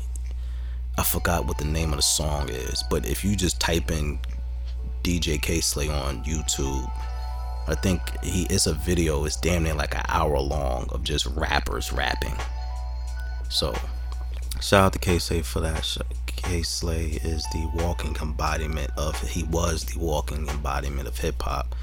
[0.98, 4.20] I forgot what the name of the song is, but if you just type in
[5.02, 6.92] DJ Kay Slay on YouTube,
[7.68, 9.26] I think he it's a video.
[9.26, 12.36] It's damn near like an hour long of just rappers rapping.
[13.50, 13.74] So,
[14.60, 15.84] shout out to Kay Slay for that.
[15.84, 15.98] Sh-
[16.36, 19.20] Kay Slay is the walking embodiment of.
[19.22, 21.76] He was the walking embodiment of hip hop.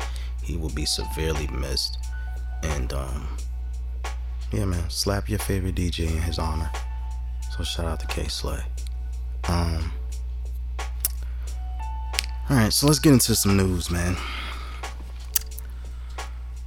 [0.43, 1.99] He will be severely missed,
[2.63, 3.29] and um,
[4.53, 6.71] yeah, man, slap your favorite DJ in his honor.
[7.57, 8.63] So shout out to Kay Slay.
[9.49, 9.93] Um.
[12.51, 14.17] All right, so let's get into some news, man.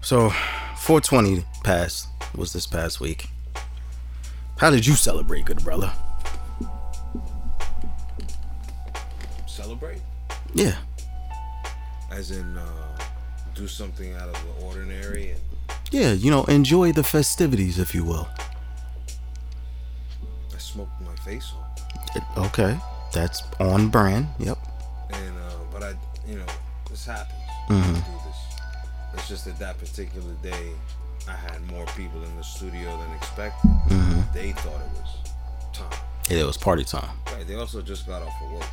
[0.01, 0.29] So,
[0.77, 3.29] 420 passed was this past week.
[4.57, 5.91] How did you celebrate, good brother?
[9.71, 10.01] Celebrate,
[10.53, 10.75] Yeah.
[12.11, 12.67] as in uh,
[13.55, 15.39] do something out of the ordinary and
[15.91, 18.27] Yeah, you know, enjoy the festivities, if you will.
[20.53, 22.15] I smoked my face off.
[22.17, 22.77] It- okay,
[23.13, 24.27] that's on brand.
[24.39, 24.57] Yep.
[25.11, 25.93] and uh, but I,
[26.27, 26.45] you know,
[26.89, 27.39] this happens.
[27.69, 27.93] Mm-hmm.
[27.93, 28.37] This.
[29.13, 30.73] It's just that that particular day,
[31.29, 33.71] I had more people in the studio than expected.
[33.87, 34.33] Mm-hmm.
[34.33, 35.31] They thought it was
[35.71, 35.99] time.
[36.29, 37.15] Yeah, it was party time.
[37.27, 37.47] Right.
[37.47, 38.65] They also just got off of work.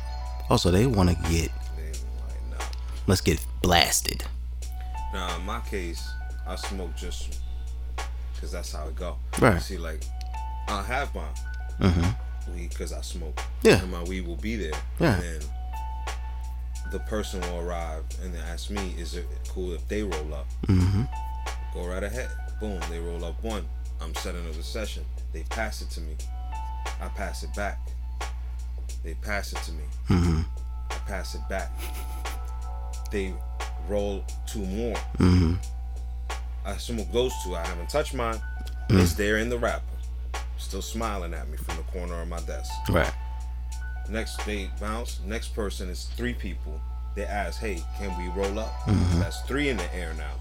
[0.49, 2.57] Also, they want to get like, no.
[3.07, 4.23] let's get blasted.
[5.13, 6.07] Now, in my case,
[6.47, 7.39] I smoke just
[8.33, 9.17] because that's how it go.
[9.39, 9.61] Right.
[9.61, 10.03] See, like,
[10.67, 11.23] I'll have my
[11.79, 12.53] Mm-hmm.
[12.53, 13.39] weed because I smoke.
[13.63, 13.81] Yeah.
[13.81, 14.73] And my weed will be there.
[14.99, 15.13] Yeah.
[15.15, 15.39] And then
[16.91, 20.45] the person will arrive and then ask me, is it cool if they roll up?
[20.67, 21.03] Mm-hmm.
[21.73, 22.29] Go right ahead.
[22.59, 22.79] Boom.
[22.89, 23.65] They roll up one.
[24.01, 25.05] I'm setting up the session.
[25.31, 26.15] They pass it to me.
[27.01, 27.79] I pass it back.
[29.03, 29.83] They pass it to me.
[30.09, 30.41] Mm-hmm.
[30.91, 31.71] I pass it back.
[33.11, 33.33] They
[33.87, 34.95] roll two more.
[35.17, 35.55] Mm-hmm.
[36.65, 37.55] I smoke those two.
[37.55, 38.39] I haven't touched mine.
[38.89, 39.01] Mm.
[39.01, 39.85] It's there in the wrapper.
[40.57, 42.71] Still smiling at me from the corner of my desk.
[42.89, 43.11] Right.
[44.09, 45.19] Next they bounce.
[45.25, 46.79] Next person is three people.
[47.15, 48.71] They ask, hey, can we roll up?
[48.85, 49.19] Mhm.
[49.19, 50.33] That's three in the air now.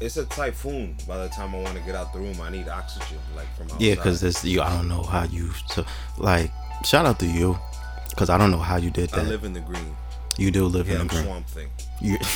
[0.00, 2.40] It's a typhoon by the time I want to get out the room.
[2.40, 3.80] I need oxygen, like from outside.
[3.80, 4.60] Yeah, because this you.
[4.60, 5.52] I don't know how you.
[5.68, 5.84] So,
[6.18, 6.50] like,
[6.82, 7.58] shout out to you,
[8.10, 9.20] because I don't know how you did that.
[9.20, 9.94] I live in the green.
[10.38, 11.24] you do live Yeah, in I'm the green.
[11.24, 11.68] swamp thing.
[12.00, 12.18] You,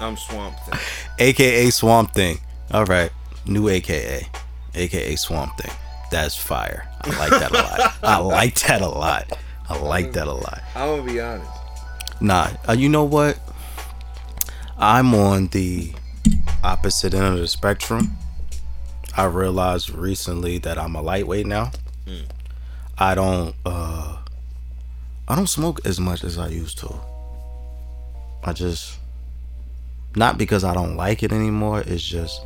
[0.00, 0.78] I'm swamp thing.
[1.18, 2.38] AKA Swamp Thing.
[2.72, 3.10] All right,
[3.46, 4.26] new AKA,
[4.74, 5.74] AKA Swamp Thing.
[6.10, 6.88] That's fire.
[7.02, 7.94] I like that a lot.
[8.02, 9.32] I like that a lot.
[9.68, 10.62] I like that a lot.
[10.76, 11.50] I'm gonna be honest.
[12.20, 13.38] Nah, uh, you know what?
[14.78, 15.92] I'm on the
[16.62, 18.16] opposite end of the spectrum.
[19.18, 21.72] I realized recently that I'm a lightweight now.
[22.06, 22.26] Mm.
[22.96, 24.16] I don't uh
[25.26, 26.94] I don't smoke as much as I used to.
[28.44, 28.96] I just
[30.14, 32.40] not because I don't like it anymore, it's just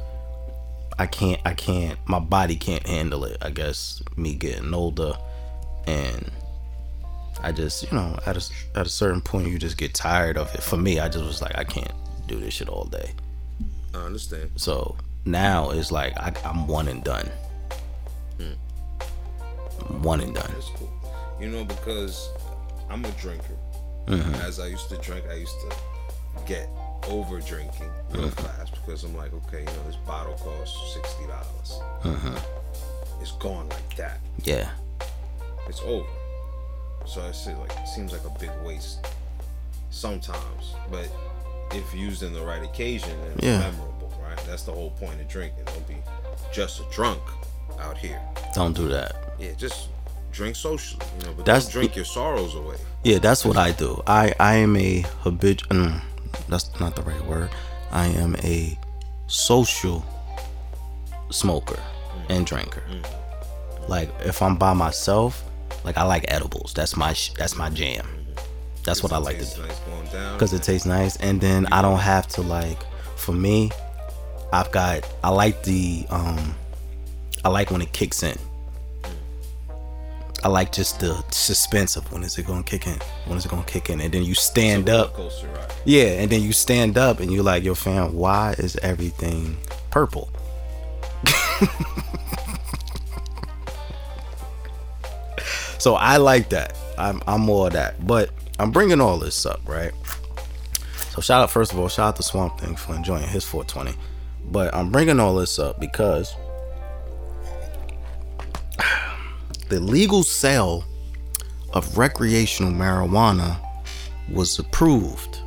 [0.98, 3.36] I can't I can't my body can't handle it.
[3.42, 5.12] I guess me getting older
[5.86, 6.32] and
[7.42, 10.54] I just, you know, at a at a certain point, you just get tired of
[10.54, 10.62] it.
[10.62, 11.92] For me, I just was like, I can't
[12.26, 13.10] do this shit all day.
[13.92, 14.52] I understand.
[14.56, 17.28] So now it's like I, I'm one and done.
[20.00, 20.50] One and done.
[20.56, 20.90] It's cool.
[21.40, 22.28] You know, because
[22.90, 23.56] I'm a drinker.
[24.06, 24.34] Mhm.
[24.42, 25.76] As I used to drink, I used to
[26.46, 26.68] get
[27.08, 31.80] over drinking real fast because I'm like, okay, you know, this bottle costs sixty dollars.
[32.02, 32.40] Mhm.
[33.20, 34.20] It's gone like that.
[34.44, 34.70] Yeah,
[35.68, 36.08] It's over.
[37.06, 39.06] So I say like it seems like a big waste
[39.90, 41.08] sometimes, but
[41.72, 43.58] if used in the right occasion, it's Yeah.
[43.58, 44.01] memorable,
[44.34, 44.46] right?
[44.46, 45.64] That's the whole point of drinking.
[45.64, 45.96] Don't be
[46.52, 47.20] just a drunk
[47.80, 48.20] out here.
[48.54, 49.34] don't do that.
[49.38, 49.88] Yeah, just
[50.30, 52.76] drink socially, you know, but That's- drink your sorrows away.
[53.04, 54.02] Yeah, that's what I do.
[54.06, 55.68] I I am a habit.
[55.68, 56.00] Mm,
[56.48, 57.50] that's not the right word.
[57.90, 58.78] I am a
[59.26, 60.04] social
[61.30, 62.36] smoker mm.
[62.36, 62.82] and drinker.
[62.90, 63.88] Mm.
[63.88, 65.44] Like if I'm by myself,
[65.84, 66.72] like I like edibles.
[66.74, 68.04] That's my sh- that's my jam.
[68.04, 68.84] Mm-hmm.
[68.84, 69.62] That's what I like to do.
[69.62, 72.78] nice because it tastes nice and then i don't have to like
[73.16, 73.70] for me
[74.52, 76.54] i've got i like the um
[77.44, 78.36] i like when it kicks in.
[80.44, 82.98] I like just the suspense of when is it gonna kick in?
[83.26, 84.00] When is it gonna kick in?
[84.00, 85.16] And then you stand up.
[85.84, 89.56] yeah and then you stand up and you're like yo fam why is everything
[89.90, 90.30] purple?
[95.78, 96.76] So i like that.
[96.96, 98.06] I'm, I'm more of that.
[98.06, 99.92] But i'm bringing all this up right?
[101.10, 103.96] So shout out first of all shout out to swamp thing for enjoying his 420
[104.50, 106.34] but i'm bringing all this up because
[109.68, 110.84] the legal sale
[111.72, 113.58] of recreational marijuana
[114.30, 115.42] was approved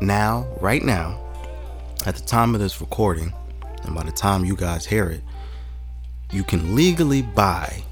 [0.00, 1.18] now, right now,
[2.06, 3.32] at the time of this recording,
[3.82, 5.22] and by the time you guys hear it,
[6.30, 7.82] you can legally buy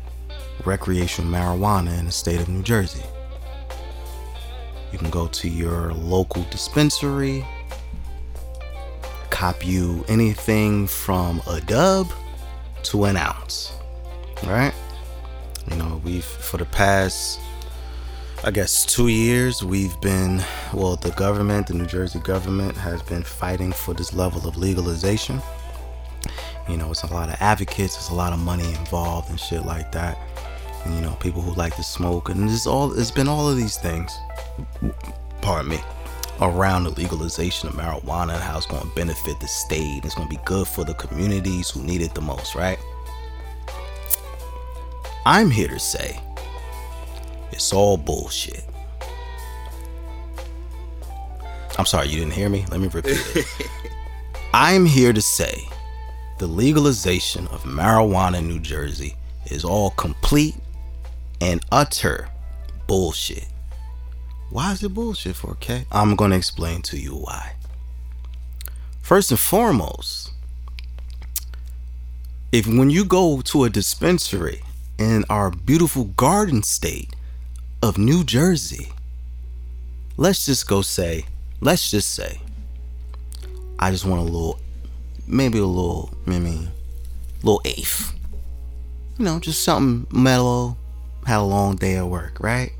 [0.65, 3.03] recreational marijuana in the state of New Jersey.
[4.93, 7.45] You can go to your local dispensary,
[9.37, 12.11] cop you anything from a dub
[12.83, 13.71] to an ounce.
[14.45, 14.73] Right?
[15.71, 17.39] You know, we've, for the past
[18.45, 23.23] I guess two years we've been well the government the New Jersey government has been
[23.23, 25.41] fighting for this level of legalization
[26.69, 29.65] you know it's a lot of advocates there's a lot of money involved and shit
[29.65, 30.19] like that
[30.85, 33.57] and you know people who like to smoke and it's all it's been all of
[33.57, 34.17] these things
[35.41, 35.81] pardon me
[36.41, 40.29] around the legalization of marijuana and how it's going to benefit the state it's going
[40.29, 42.79] to be good for the communities who need it the most right
[45.25, 46.21] I'm here to say
[47.51, 48.65] it's all bullshit.
[51.79, 52.65] I'm sorry, you didn't hear me?
[52.71, 53.47] Let me repeat it.
[54.55, 55.67] I'm here to say
[56.39, 60.55] the legalization of marijuana in New Jersey is all complete
[61.41, 62.29] and utter
[62.87, 63.49] bullshit.
[64.57, 65.85] Why is it bullshit, 4K?
[65.93, 67.57] I'm going to explain to you why.
[69.03, 70.33] First and foremost,
[72.53, 74.63] if when you go to a dispensary
[74.99, 77.15] in our beautiful garden state
[77.83, 78.89] of New Jersey,
[80.17, 81.27] let's just go say,
[81.61, 82.41] let's just say,
[83.79, 84.59] I just want a little,
[85.27, 86.67] maybe a little, maybe,
[87.43, 88.15] little eighth.
[89.19, 90.79] You know, just something mellow,
[91.27, 92.73] had a long day at work, right?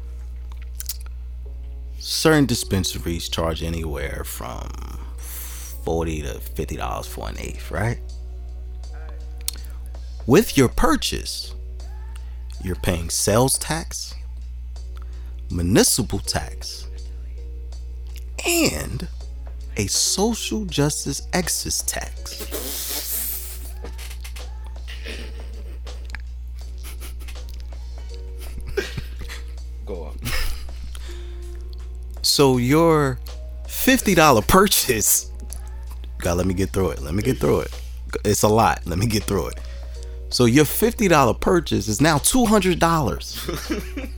[2.09, 4.71] Certain dispensaries charge anywhere from
[5.19, 7.99] 40 to $50 for an eighth, right?
[10.25, 11.53] With your purchase,
[12.63, 14.15] you're paying sales tax,
[15.51, 16.87] municipal tax,
[18.47, 19.09] and
[19.77, 22.86] a social justice excess tax.
[32.37, 33.19] So your
[33.65, 35.31] $50 purchase,
[36.19, 37.01] God, let me get through it.
[37.01, 37.83] Let me get through it.
[38.27, 38.83] It's a lot.
[38.85, 39.61] Let me get through it.
[40.29, 44.11] So your $50 purchase is now $200.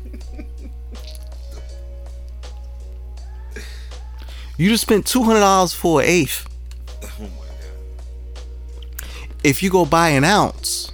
[4.58, 6.48] you just spent $200 for an eighth.
[7.04, 9.14] Oh my god.
[9.44, 10.90] If you go buy an ounce,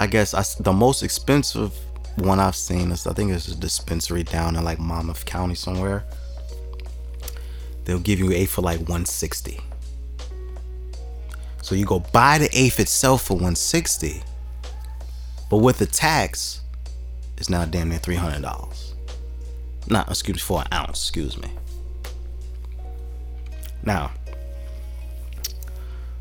[0.00, 1.78] I guess I the most expensive
[2.20, 6.04] one I've seen is I think it's a dispensary down in like Monmouth County somewhere.
[7.84, 9.60] They'll give you eighth for like 160.
[11.62, 14.22] So you go buy the eighth itself for 160,
[15.48, 16.60] but with the tax,
[17.36, 18.94] it's now damn near three hundred dollars.
[19.88, 20.98] Not excuse me for an ounce.
[21.00, 21.50] Excuse me.
[23.82, 24.10] Now,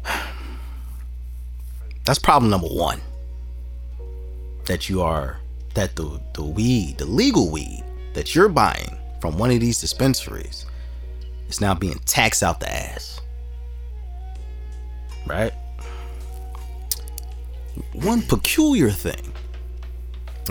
[2.05, 3.01] that's problem number one.
[4.65, 5.39] That you are
[5.79, 10.65] that the the weed, the legal weed that you're buying from one of these dispensaries
[11.47, 13.21] is now being taxed out the ass.
[15.25, 15.53] Right?
[17.93, 19.31] One peculiar thing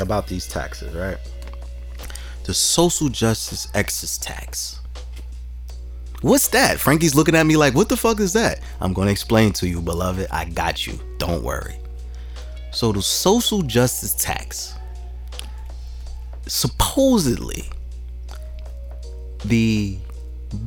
[0.01, 1.19] about these taxes, right?
[2.45, 4.81] The social justice excess tax.
[6.23, 6.81] What's that?
[6.81, 8.61] Frankie's looking at me like, what the fuck is that?
[8.81, 10.29] I'm going to explain to you, beloved.
[10.31, 10.99] I got you.
[11.19, 11.77] Don't worry.
[12.73, 14.78] So, the social justice tax
[16.48, 17.70] supposedly
[19.44, 19.98] the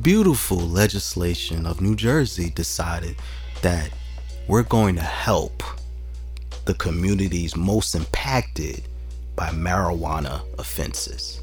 [0.00, 3.16] beautiful legislation of New Jersey decided
[3.62, 3.90] that
[4.48, 5.62] we're going to help
[6.64, 8.82] the communities most impacted
[9.34, 11.40] by marijuana offenses.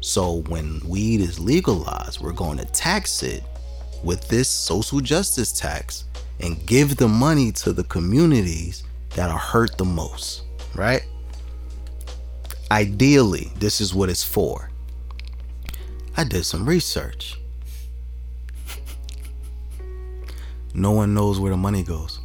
[0.00, 3.42] So when weed is legalized, we're going to tax it
[4.02, 6.04] with this social justice tax
[6.40, 10.44] and give the money to the communities that are hurt the most,
[10.74, 11.04] right?
[12.70, 14.70] Ideally, this is what it's for.
[16.16, 17.36] I did some research.
[20.72, 22.20] no one knows where the money goes.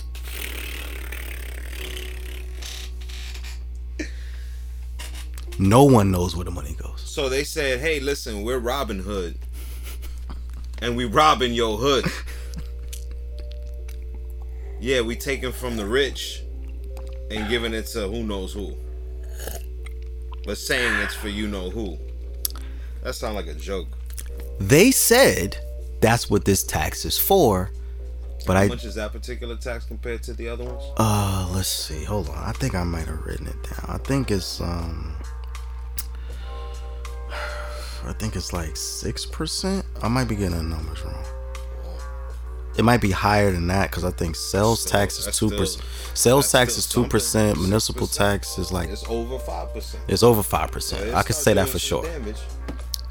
[5.58, 7.02] No one knows where the money goes.
[7.02, 9.38] So they said, "Hey, listen, we're Robin Hood,
[10.80, 12.06] and we robbing your hood.
[14.82, 16.42] yeah, we taking from the rich
[17.32, 18.76] and giving it to who knows who.
[20.46, 21.98] But saying it's for you know who.
[23.04, 23.88] That sounds like a joke.
[24.60, 25.58] They said
[26.02, 27.72] that's what this tax is for,
[28.46, 30.84] but How I much is that particular tax compared to the other ones?
[30.98, 32.04] Uh, let's see.
[32.04, 32.38] Hold on.
[32.38, 33.86] I think I might have written it down.
[33.88, 35.16] I think it's um.
[38.06, 39.86] I think it's like six percent.
[40.04, 41.26] I might be getting the numbers wrong.
[42.78, 45.86] It might be higher than that because I think sales So tax is two percent.
[46.14, 47.58] Sales tax is two percent.
[47.60, 48.16] Municipal 6%.
[48.18, 50.04] tax is like It's over five percent.
[50.08, 51.14] it's over five percent.
[51.16, 52.06] I can say that for sure.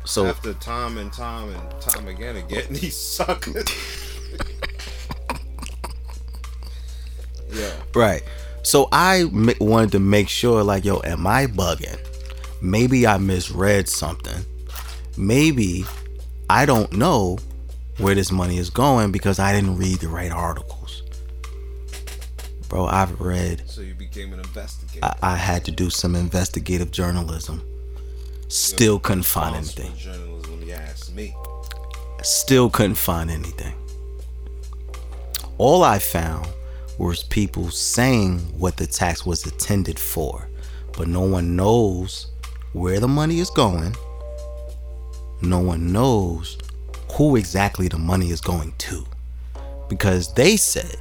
[0.05, 3.65] So after time and time and time again of getting these suckers.
[7.53, 7.71] yeah.
[7.95, 8.23] Right.
[8.63, 9.25] So I
[9.61, 11.99] wanted to make sure, like, yo, am I bugging?
[12.63, 14.45] Maybe I misread something.
[15.17, 15.85] Maybe
[16.49, 17.39] I don't know
[17.99, 21.03] where this money is going because I didn't read the right articles.
[22.69, 25.05] Bro, I've read, So you became an investigator.
[25.05, 27.63] I, I had to do some investigative journalism.
[28.49, 29.95] Still couldn't find anything.
[29.97, 31.35] Journalism, you ask me.
[32.23, 33.75] Still couldn't find anything.
[35.59, 36.49] All I found
[36.99, 40.49] was people saying what the tax was intended for,
[40.97, 42.29] but no one knows
[42.73, 43.95] where the money is going.
[45.43, 46.59] No one knows
[47.13, 49.05] who exactly the money is going to.
[49.89, 50.99] Because they said,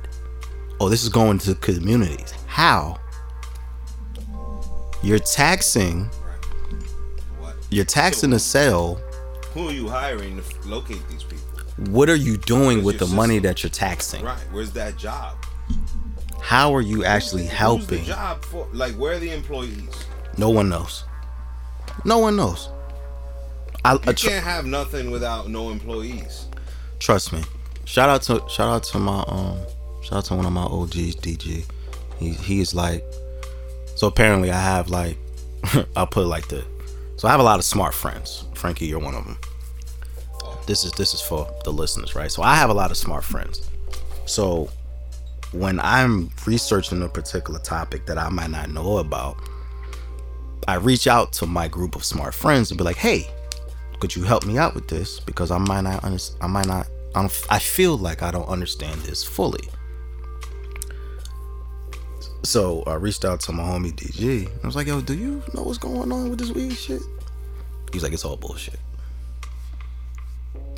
[0.79, 2.33] oh, this is going to communities.
[2.47, 2.99] How?
[5.01, 6.05] You're taxing.
[7.39, 7.55] What?
[7.69, 8.95] You're taxing the sale.
[9.53, 11.43] Who are you hiring to locate these people?
[11.89, 14.23] What are you doing Where's with the your money that you're taxing?
[14.23, 14.39] Right.
[14.51, 15.37] Where's that job?
[16.41, 18.03] How are you actually Who's the helping?
[18.03, 18.67] job for?
[18.73, 20.05] Like, where are the employees?
[20.37, 21.03] No one knows.
[22.05, 22.69] No one knows.
[23.85, 26.47] I, You tr- can't have nothing without no employees.
[26.99, 27.43] trust me.
[27.85, 29.57] Shout out to shout out to my um
[30.03, 31.65] shout out to one of my OGs, DG.
[32.17, 33.03] He he is like
[33.95, 35.17] so apparently I have like
[35.95, 36.65] I'll put it like this.
[37.17, 38.45] So I have a lot of smart friends.
[38.53, 39.37] Frankie, you're one of them.
[40.65, 42.31] This is this is for the listeners, right?
[42.31, 43.69] So I have a lot of smart friends.
[44.25, 44.69] So
[45.51, 49.35] when I'm researching a particular topic that I might not know about,
[50.67, 53.29] I reach out to my group of smart friends and be like, "Hey,
[54.03, 55.21] could you help me out with this?
[55.21, 56.43] Because I might not understand.
[56.43, 56.87] I might not.
[57.15, 59.65] I, don't, I feel like I don't understand this fully."
[62.43, 64.49] So I reached out to my homie DG.
[64.61, 67.01] I was like, "Yo, do you know what's going on with this weed shit?"
[67.93, 68.77] He's like, "It's all bullshit."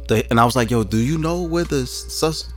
[0.08, 1.82] The, and I was like, "Yo, do you know where the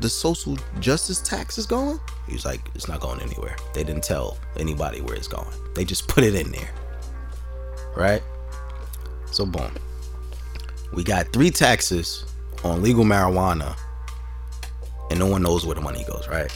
[0.01, 1.99] the social justice tax is going?"
[2.29, 3.57] He's like, "It's not going anywhere.
[3.73, 5.49] They didn't tell anybody where it's going.
[5.75, 6.75] They just put it in there."
[7.97, 8.23] Right?
[9.31, 9.73] So boom.
[10.93, 12.25] We got three taxes
[12.65, 13.77] on legal marijuana,
[15.11, 16.51] and no one knows where the money goes, right?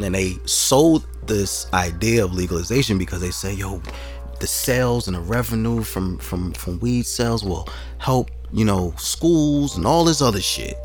[0.00, 3.82] And they sold this idea of legalization because they say, yo,
[4.40, 9.76] the sales and the revenue from from from weed sales will help, you know, schools
[9.76, 10.76] and all this other shit.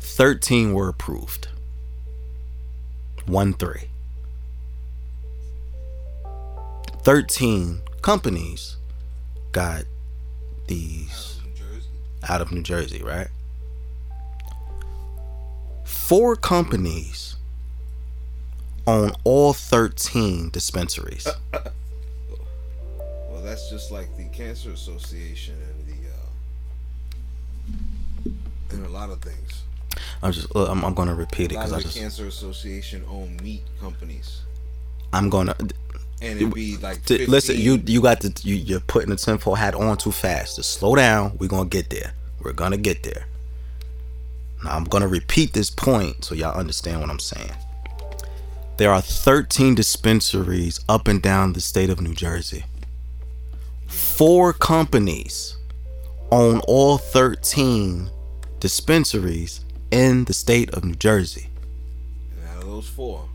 [0.02, 1.48] 13 were approved.
[3.26, 3.88] 1 3.
[7.04, 8.76] 13 companies
[9.54, 9.84] got
[10.68, 11.88] these New Jersey.
[12.28, 13.30] out of New Jersey, right?
[16.02, 17.36] Four companies
[18.86, 21.28] own all 13 dispensaries.
[21.54, 25.94] Well, that's just like the Cancer Association and the
[28.30, 29.64] uh, and a lot of things.
[30.22, 33.38] I'm just uh, I'm, I'm going to repeat it cuz I just Cancer Association own
[33.42, 34.42] meat companies,
[35.14, 35.56] I'm going to
[36.22, 39.56] and it'd be like T- listen, you you got the you, you're putting the tinfoil
[39.56, 40.58] hat on too fast.
[40.58, 41.38] Just slow down.
[41.38, 42.14] We're gonna get there.
[42.42, 43.28] We're gonna get there.
[44.64, 47.52] Now I'm gonna repeat this point so y'all understand what I'm saying.
[48.78, 52.66] There are 13 dispensaries up and down the state of New Jersey.
[53.88, 55.58] Four companies
[56.32, 58.10] own all 13
[58.60, 61.50] dispensaries in the state of New Jersey.
[62.38, 63.28] And out of those four,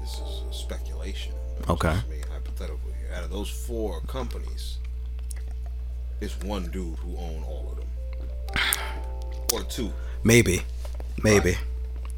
[0.00, 1.32] this is a speculation.
[1.68, 1.94] Okay.
[1.94, 3.12] just making hypothetical here.
[3.14, 4.78] Out of those four companies,
[6.20, 7.88] it's one dude who own all of them,
[9.52, 9.92] or two.
[10.24, 10.62] Maybe,
[11.22, 11.56] maybe.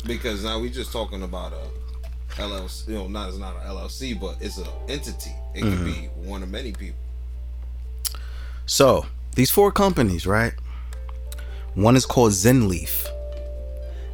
[0.06, 2.88] Because now we're just talking about a LLC.
[2.88, 5.30] You know, not it's not an LLC, but it's an entity.
[5.54, 6.28] It could be Mm-hmm.
[6.28, 6.98] one of many people.
[8.66, 10.52] So, these four companies, right?
[11.74, 13.06] One is called Zenleaf.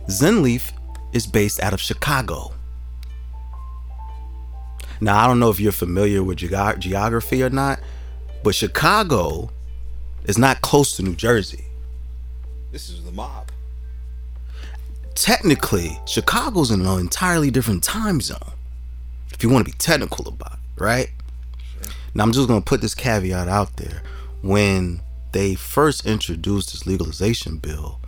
[0.09, 0.71] Zenleaf
[1.13, 2.53] is based out of Chicago.
[5.01, 7.81] Now, I don't know if you're familiar with geog- geography or not,
[8.43, 9.51] but Chicago
[10.25, 11.64] is not close to New Jersey.
[12.75, 13.53] This is the mob.
[15.15, 18.51] Technically, Chicago's in an entirely different time zone.
[19.33, 21.13] If you want to be technical about it, right?
[22.17, 24.03] Now, I'm just going to put this caveat out there.
[24.43, 28.01] When they first introduced this legalization bill,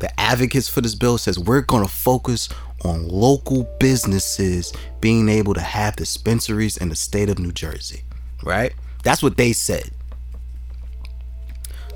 [0.00, 2.50] the advocates for this bill says we're going to focus
[2.84, 8.02] on local businesses being able to have dispensaries in the state of New Jersey,
[8.42, 8.74] right?
[9.02, 9.92] That's what they said.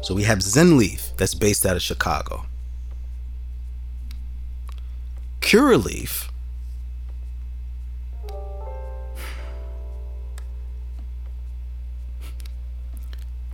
[0.00, 2.46] So we have Zenleaf that's based out of Chicago.
[5.40, 6.28] Curaleaf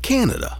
[0.03, 0.59] Canada.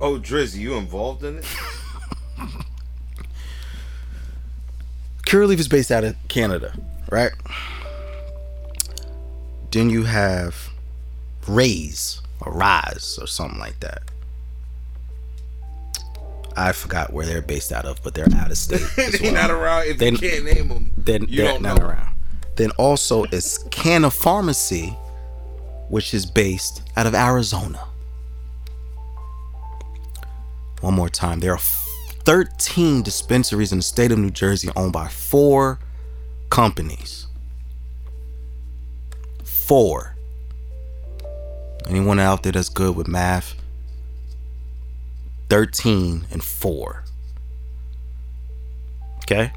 [0.00, 1.44] Oh, Drizzy, you involved in it?
[5.26, 6.72] Curaleaf is based out of Canada,
[7.10, 7.32] right?
[9.70, 10.70] Then you have
[11.46, 14.02] Rays or Rise or something like that.
[16.56, 18.82] I forgot where they're based out of, but they're out of state.
[18.98, 19.34] as they well.
[19.34, 19.86] not around.
[19.86, 21.86] If They- you can't name them, Then you they're don't not know.
[21.86, 22.14] around.
[22.56, 24.96] Then also it's Canna Pharmacy
[25.88, 27.84] which is based out of Arizona.
[30.80, 31.40] One more time.
[31.40, 35.80] There are 13 dispensaries in the state of New Jersey owned by four
[36.48, 37.26] companies.
[39.44, 40.09] Four.
[41.88, 43.54] Anyone out there that's good with math?
[45.48, 47.04] 13 and 4.
[49.24, 49.52] Okay?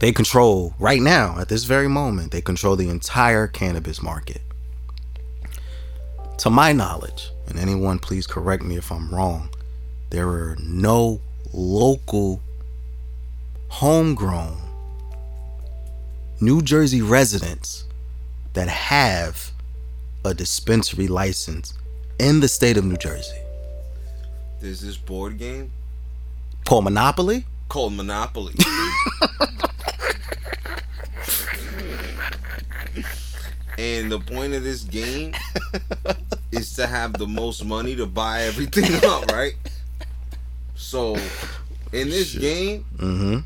[0.00, 4.40] They control, right now, at this very moment, they control the entire cannabis market.
[6.38, 9.50] To my knowledge, and anyone please correct me if I'm wrong,
[10.08, 11.20] there are no
[11.52, 12.40] local,
[13.68, 14.56] homegrown
[16.40, 17.84] New Jersey residents
[18.54, 19.52] that have
[20.24, 21.74] a dispensary license
[22.18, 23.38] in the state of New Jersey.
[24.60, 25.72] There's this board game
[26.64, 27.46] called Monopoly.
[27.68, 28.54] Called Monopoly.
[33.78, 35.32] and the point of this game
[36.52, 39.54] is to have the most money to buy everything up, right?
[40.74, 41.16] So,
[41.92, 42.40] in this Shit.
[42.42, 43.38] game, mm-hmm.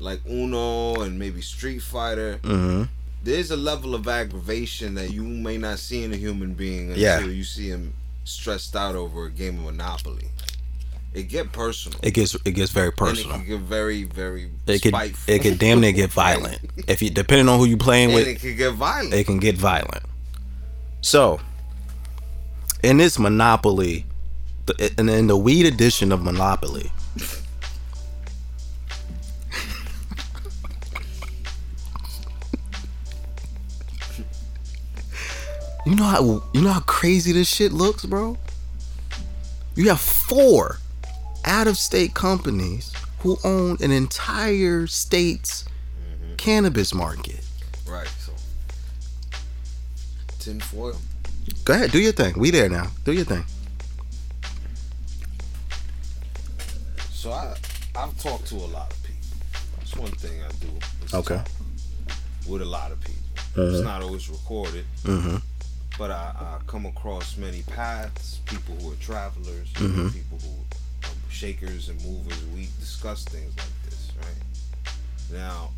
[0.00, 2.84] like Uno and maybe Street Fighter, mm-hmm.
[3.22, 6.98] There's a level of aggravation that you may not see in a human being until
[6.98, 7.20] yeah.
[7.20, 7.92] you see him
[8.24, 10.28] stressed out over a game of Monopoly.
[11.12, 11.98] It get personal.
[12.02, 13.34] It gets it gets very personal.
[13.34, 15.34] And it can get very very it could spiteful.
[15.34, 18.28] it could damn near get violent if you depending on who you playing and with.
[18.28, 19.14] It can get violent.
[19.14, 20.04] It can get violent.
[21.00, 21.40] So,
[22.82, 24.06] in this Monopoly,
[24.98, 26.92] and in the weed edition of Monopoly.
[35.90, 38.36] You know how you know how crazy this shit looks, bro.
[39.74, 40.78] You have four
[41.44, 46.36] out of state companies who own an entire state's mm-hmm.
[46.36, 47.44] cannabis market.
[47.88, 48.06] Right.
[48.06, 48.32] So,
[50.38, 50.96] tinfoil.
[51.64, 52.38] Go ahead, do your thing.
[52.38, 52.92] We there now.
[53.04, 53.44] Do your thing.
[57.10, 57.56] So I
[57.96, 59.38] I've talked to a lot of people.
[59.76, 61.16] That's one thing I do.
[61.16, 61.42] Okay.
[62.48, 63.16] With a lot of people.
[63.56, 63.76] Uh-huh.
[63.76, 64.84] It's not always recorded.
[65.02, 65.38] Mm-hmm.
[66.00, 70.08] But I, I, come across many paths, people who are travelers, mm-hmm.
[70.08, 75.38] people who shakers and movers, we discuss things like this, right?
[75.38, 75.72] Now,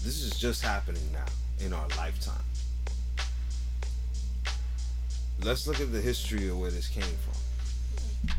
[0.00, 2.42] this is just happening now in our lifetime.
[5.44, 8.34] Let's look at the history of where this came from.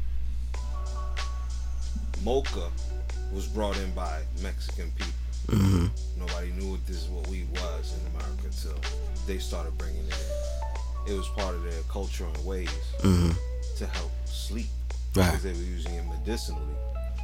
[2.25, 2.67] Mota
[3.31, 5.13] was brought in by Mexican people.
[5.47, 6.19] Mm-hmm.
[6.19, 8.79] Nobody knew what this is what weed was in America until
[9.27, 10.25] they started bringing it
[11.07, 11.13] in.
[11.13, 12.69] It was part of their culture and ways
[12.99, 13.31] mm-hmm.
[13.77, 14.67] to help sleep
[15.15, 15.25] right.
[15.25, 16.61] because they were using it medicinally.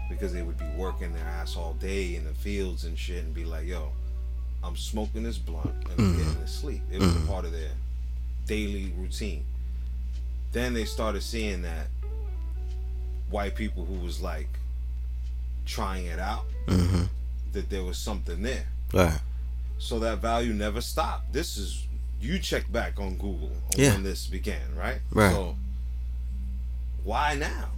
[0.09, 3.33] Because they would be working their ass all day in the fields and shit, and
[3.33, 3.93] be like, "Yo,
[4.61, 6.17] I'm smoking this blunt and I'm mm-hmm.
[6.17, 7.29] getting to sleep." It was mm-hmm.
[7.29, 7.71] a part of their
[8.45, 9.45] daily routine.
[10.51, 11.87] Then they started seeing that
[13.29, 14.49] white people who was like
[15.65, 17.03] trying it out, mm-hmm.
[17.53, 18.67] That there was something there.
[18.93, 19.19] Right.
[19.77, 21.33] So that value never stopped.
[21.33, 21.87] This is
[22.19, 23.93] you check back on Google on yeah.
[23.93, 24.99] when this began, right?
[25.11, 25.31] Right.
[25.31, 25.55] So
[27.03, 27.69] why now?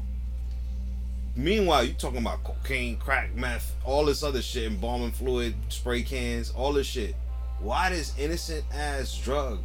[1.36, 6.52] Meanwhile, you talking about cocaine, crack, meth, all this other shit, embalming fluid, spray cans,
[6.52, 7.16] all this shit.
[7.60, 9.60] Why does innocent ass drug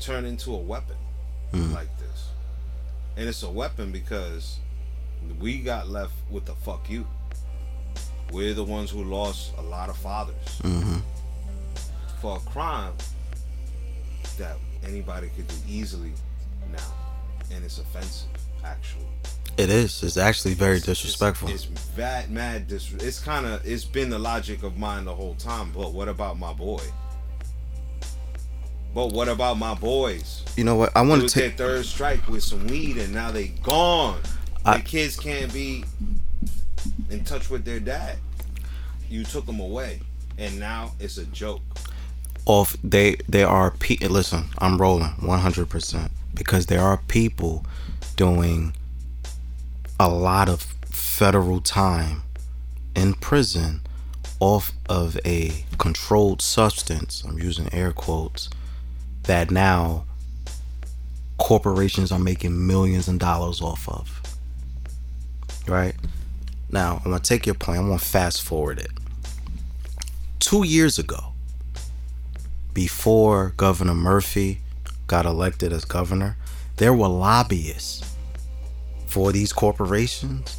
[0.00, 0.96] turn into a weapon
[1.52, 1.72] mm.
[1.72, 2.30] like this?
[3.16, 4.58] And it's a weapon because
[5.38, 7.06] we got left with the fuck you.
[8.32, 11.00] We're the ones who lost a lot of fathers mm-hmm.
[12.20, 12.94] for a crime
[14.38, 14.56] that
[14.86, 16.12] anybody could do easily
[16.72, 16.78] now,
[17.54, 18.30] and it's offensive.
[18.64, 19.04] Actually,
[19.58, 20.02] it is.
[20.02, 21.50] It's actually very disrespectful.
[21.50, 22.68] It's, it's bad, mad.
[22.68, 23.66] Dis- it's kind of.
[23.66, 25.70] It's been the logic of mine the whole time.
[25.72, 26.80] But what about my boy?
[28.94, 30.42] But what about my boys?
[30.56, 30.92] You know what?
[30.96, 34.20] I want to take third strike with some weed, and now they gone.
[34.64, 35.84] I, the kids can't be
[37.12, 38.16] in touch with their dad.
[39.08, 40.00] You took them away,
[40.38, 41.60] and now it's a joke.
[42.46, 44.44] Off they they are pe- listen.
[44.58, 47.64] I'm rolling 100 percent because there are people
[48.16, 48.74] doing
[50.00, 52.22] a lot of federal time
[52.96, 53.80] in prison
[54.40, 57.22] off of a controlled substance.
[57.22, 58.50] I'm using air quotes
[59.24, 60.04] that now
[61.38, 64.20] corporations are making millions of dollars off of.
[65.68, 65.94] Right?
[66.72, 67.78] Now, I'm going to take your point.
[67.78, 68.90] I'm going to fast forward it.
[70.40, 71.34] Two years ago,
[72.74, 74.60] before Governor Murphy
[75.06, 76.36] got elected as governor,
[76.78, 78.02] there were lobbyists
[79.06, 80.58] for these corporations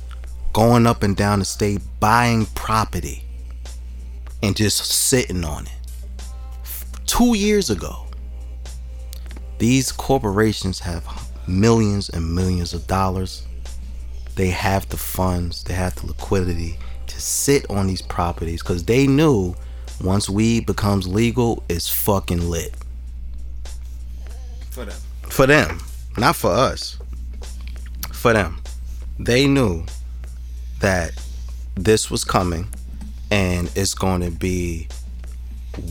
[0.53, 3.23] going up and down the state buying property
[4.43, 5.83] and just sitting on it
[7.07, 8.05] two years ago.
[9.57, 11.05] These corporations have
[11.47, 13.45] millions and millions of dollars.
[14.35, 16.77] They have the funds, they have the liquidity
[17.07, 19.55] to sit on these properties because they knew
[20.01, 22.73] once weed becomes legal, it's fucking lit.
[24.71, 24.97] For them.
[25.29, 25.79] For them,
[26.17, 26.97] not for us.
[28.11, 28.61] For them.
[29.19, 29.85] They knew
[30.79, 31.11] that
[31.75, 32.67] this was coming
[33.31, 34.87] and it's going to be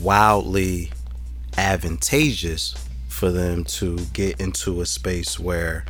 [0.01, 0.91] wildly
[1.57, 2.75] advantageous
[3.07, 5.85] for them to get into a space where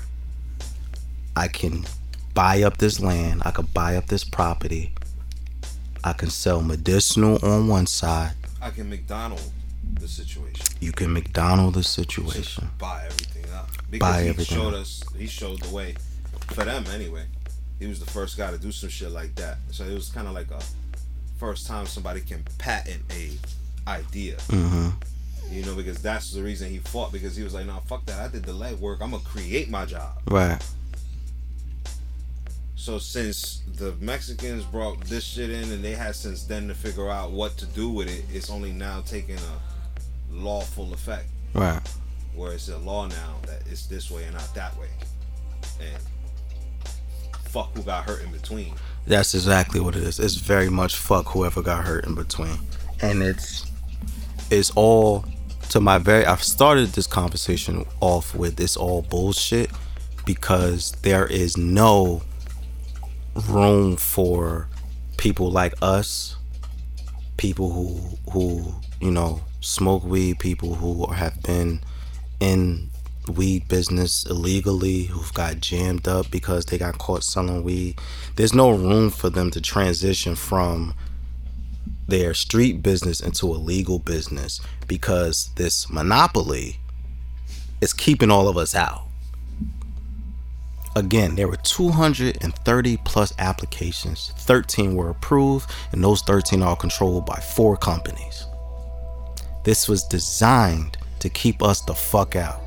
[1.36, 1.86] I can
[2.34, 4.94] buy up this land, I could buy up this property,
[6.04, 8.34] I can sell medicinal on one side.
[8.62, 9.52] I can McDonald
[10.00, 10.66] the situation.
[10.80, 12.70] You can McDonald the situation.
[12.78, 13.70] buy everything up.
[13.90, 15.96] Because Buy he everything showed us he showed the way.
[16.48, 17.26] For them anyway.
[17.80, 19.58] He was the first guy to do some shit like that.
[19.72, 20.62] So it was kinda like a
[21.38, 23.32] first time somebody can patent a
[23.88, 24.38] idea.
[24.48, 24.90] Mm-hmm.
[25.52, 28.20] You know, because that's the reason he fought because he was like, "No, fuck that.
[28.20, 29.00] I did the leg work.
[29.02, 30.62] I'm gonna create my job." Right.
[32.84, 37.10] So since the Mexicans brought this shit in, and they had since then to figure
[37.10, 41.80] out what to do with it, it's only now taking a lawful effect, Right.
[42.36, 44.90] where it's a law now that it's this way and not that way,
[45.80, 45.98] and
[47.46, 48.74] fuck who got hurt in between.
[49.08, 50.20] That's exactly what it is.
[50.20, 52.58] It's very much fuck whoever got hurt in between.
[53.02, 53.66] And it's
[54.50, 55.24] it's all
[55.70, 59.72] to my very I've started this conversation off with it's all bullshit
[60.26, 62.24] because there is no
[63.36, 64.68] room for
[65.18, 66.36] people like us,
[67.38, 71.82] people who who, you know, smoke weed, people who have been
[72.40, 72.90] in
[73.30, 77.98] weed business illegally who've got jammed up because they got caught selling weed.
[78.36, 80.94] There's no room for them to transition from
[82.08, 86.80] their street business into a legal business because this monopoly
[87.82, 89.08] is keeping all of us out.
[90.96, 94.32] Again, there were 230 plus applications.
[94.38, 98.46] 13 were approved, and those 13 are controlled by four companies.
[99.64, 102.60] This was designed to keep us the fuck out.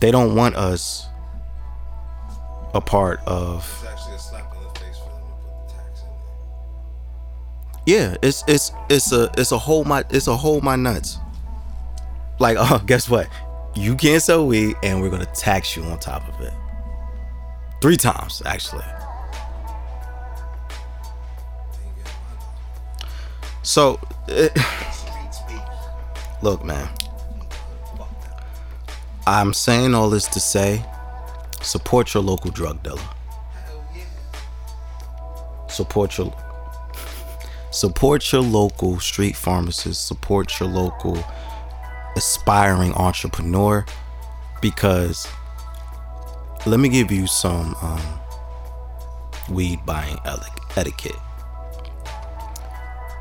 [0.00, 1.08] They don't want us
[2.74, 6.00] a part of It's a slap in the face for them to put the tax
[6.00, 8.12] in there.
[8.12, 11.18] Yeah, it's it's it's a it's a whole my it's a whole my nuts.
[12.38, 13.28] Like, oh, guess what?
[13.74, 16.52] You can't sell weed, and we're gonna tax you on top of it.
[17.80, 18.84] Three times, actually.
[23.62, 24.00] So,
[26.42, 26.88] look, man.
[29.26, 30.82] I'm saying all this to say,
[31.60, 32.98] support your local drug dealer.
[35.68, 36.34] Support your
[37.70, 41.22] support your local street pharmacist, support your local
[42.18, 43.86] aspiring entrepreneur
[44.60, 45.28] because
[46.66, 48.20] let me give you some um,
[49.48, 50.18] weed buying
[50.76, 51.16] etiquette.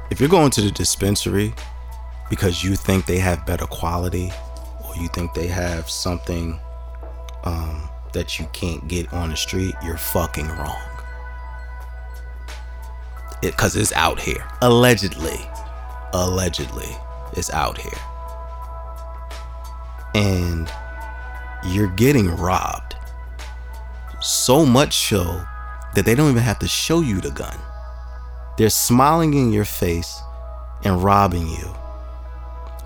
[0.09, 1.53] If you're going to the dispensary
[2.31, 4.31] because you think they have better quality
[4.83, 6.59] or you think they have something
[7.43, 10.89] um, that you can't get on the street, you're fucking wrong.
[13.43, 14.43] It because it's out here.
[14.63, 15.37] Allegedly.
[16.13, 16.97] Allegedly.
[17.33, 18.16] It's out here
[20.17, 20.67] and
[21.63, 22.95] you're getting robbed.
[24.19, 25.43] So much so
[25.93, 27.55] that they don't even have to show you the gun.
[28.57, 30.19] They're smiling in your face
[30.83, 31.75] and robbing you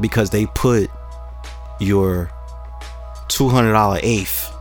[0.02, 0.90] because they put
[1.80, 2.30] your
[3.30, 4.54] $200 eighth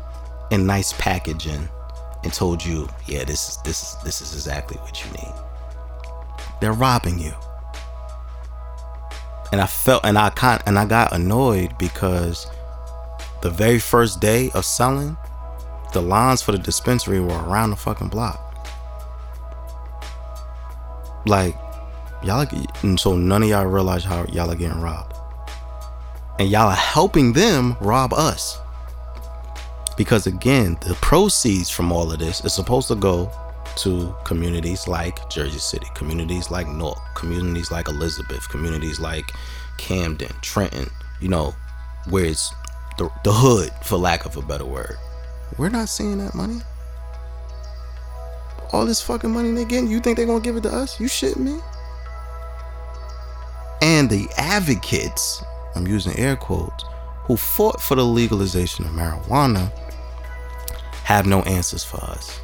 [0.52, 1.68] in nice packaging
[2.22, 5.34] and told you yeah this is this is this is exactly what you need.
[6.60, 7.32] They're robbing you.
[9.50, 12.46] And I felt and I kind and I got annoyed because
[13.42, 15.16] the very first day of selling,
[15.92, 18.46] the lines for the dispensary were around the fucking block.
[21.26, 21.56] Like
[22.22, 25.14] y'all are, so none of y'all realize how y'all are getting robbed.
[26.38, 28.58] And y'all are helping them rob us.
[29.96, 33.30] Because again, the proceeds from all of this is supposed to go
[33.76, 39.32] to communities like Jersey City, communities like Newark, communities like Elizabeth, communities like
[39.76, 41.54] Camden, Trenton, you know,
[42.08, 42.52] where it's
[42.98, 44.96] the, the hood, for lack of a better word.
[45.58, 46.60] We're not seeing that money.
[48.72, 51.00] All this fucking money they getting, you think they're gonna give it to us?
[51.00, 51.58] You shit me?
[53.82, 55.42] And the advocates,
[55.74, 56.84] I'm using air quotes,
[57.24, 59.72] who fought for the legalization of marijuana
[61.04, 62.40] have no answers for us.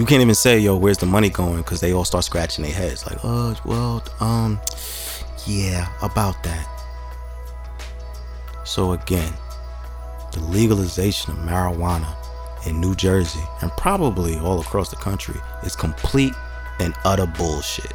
[0.00, 1.58] you can't even say, yo, where's the money going?
[1.58, 3.06] Because they all start scratching their heads.
[3.06, 4.58] Like, oh, well, um,
[5.46, 6.66] yeah, about that.
[8.70, 9.32] So again,
[10.30, 12.14] the legalization of marijuana
[12.68, 16.34] in New Jersey and probably all across the country is complete
[16.78, 17.92] and utter bullshit.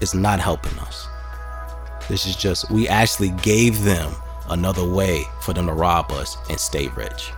[0.00, 1.06] It's not helping us.
[2.08, 4.14] This is just, we actually gave them
[4.48, 7.30] another way for them to rob us and stay rich.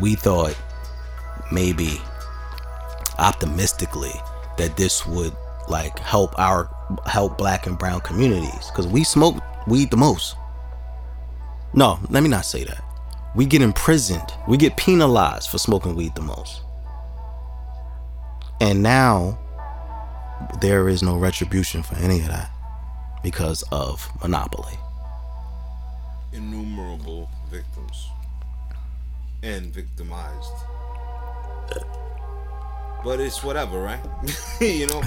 [0.00, 0.56] We thought
[1.50, 2.00] maybe
[3.18, 4.14] optimistically
[4.56, 5.34] that this would
[5.66, 6.70] like help our
[7.06, 9.36] help black and brown communities because we smoke
[9.66, 10.36] weed the most.
[11.74, 12.82] No, let me not say that.
[13.34, 16.62] We get imprisoned, we get penalized for smoking weed the most.
[18.60, 19.38] And now
[20.60, 22.50] there is no retribution for any of that
[23.22, 24.74] because of monopoly.
[26.32, 28.08] Innumerable victims
[29.42, 30.52] and victimized.
[33.04, 34.00] But it's whatever, right?
[34.60, 35.02] you know.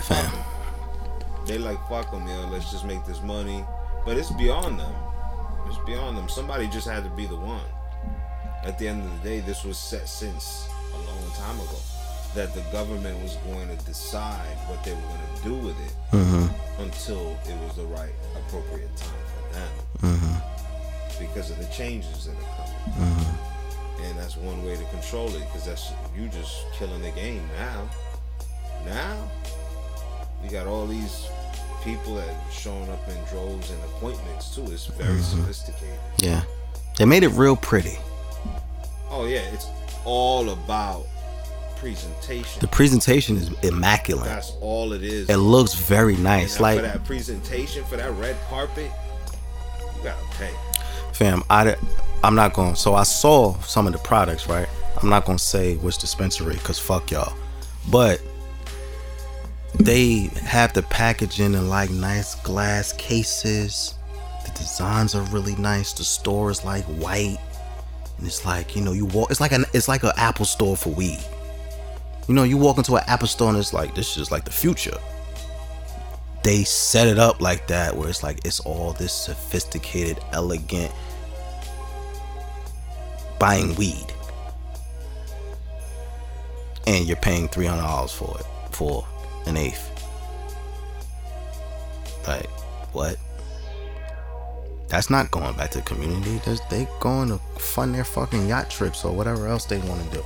[1.45, 2.47] They like fuck them, yo.
[2.47, 3.63] Let's just make this money.
[4.05, 4.93] But it's beyond them.
[5.67, 6.27] It's beyond them.
[6.29, 7.61] Somebody just had to be the one.
[8.63, 11.77] At the end of the day, this was set since a long time ago.
[12.35, 15.93] That the government was going to decide what they were going to do with it
[16.13, 16.81] Mm-hmm.
[16.81, 19.71] until it was the right, appropriate time for them
[20.13, 21.23] Mm-hmm.
[21.25, 23.09] because of the changes that are coming.
[23.09, 24.03] Mm-hmm.
[24.03, 27.89] And that's one way to control it because that's you just killing the game now.
[28.85, 29.29] Now,
[30.43, 31.27] you got all these
[31.83, 34.63] people that showing up in droves and appointments too.
[34.71, 35.39] It's very Mm-hmm.
[35.41, 35.99] sophisticated.
[36.17, 36.43] Yeah.
[36.97, 37.97] They made it real pretty.
[39.09, 39.67] Oh yeah, it's
[40.05, 41.05] all about
[41.77, 42.59] presentation.
[42.61, 44.25] The presentation is immaculate.
[44.25, 45.29] That's all it is.
[45.29, 46.59] It looks very nice.
[46.59, 48.91] Like for that presentation, for that red carpet,
[49.97, 50.51] you gotta pay.
[51.13, 51.75] fam i
[52.23, 54.67] i'm not going so i saw some of the products right
[55.01, 57.33] i'm not going to say which dispensary because fuck y'all
[57.91, 58.19] but
[59.75, 63.95] they have the packaging in like nice glass cases.
[64.45, 65.93] The designs are really nice.
[65.93, 67.37] The store is like white.
[68.17, 70.77] And it's like you know you walk it's like an it's like an apple store
[70.77, 71.19] for weed.
[72.27, 74.51] You know you walk into an apple store and it's like this is like the
[74.51, 74.97] future.
[76.43, 80.91] They set it up like that where it's like it's all this sophisticated elegant
[83.39, 84.13] buying weed.
[86.87, 89.05] And you're paying $300 for it for
[89.45, 89.87] an eighth
[92.27, 92.49] like
[92.93, 93.17] what
[94.87, 98.69] that's not going back to the community That's, they going to fund their fucking yacht
[98.69, 100.23] trips or whatever else they want to do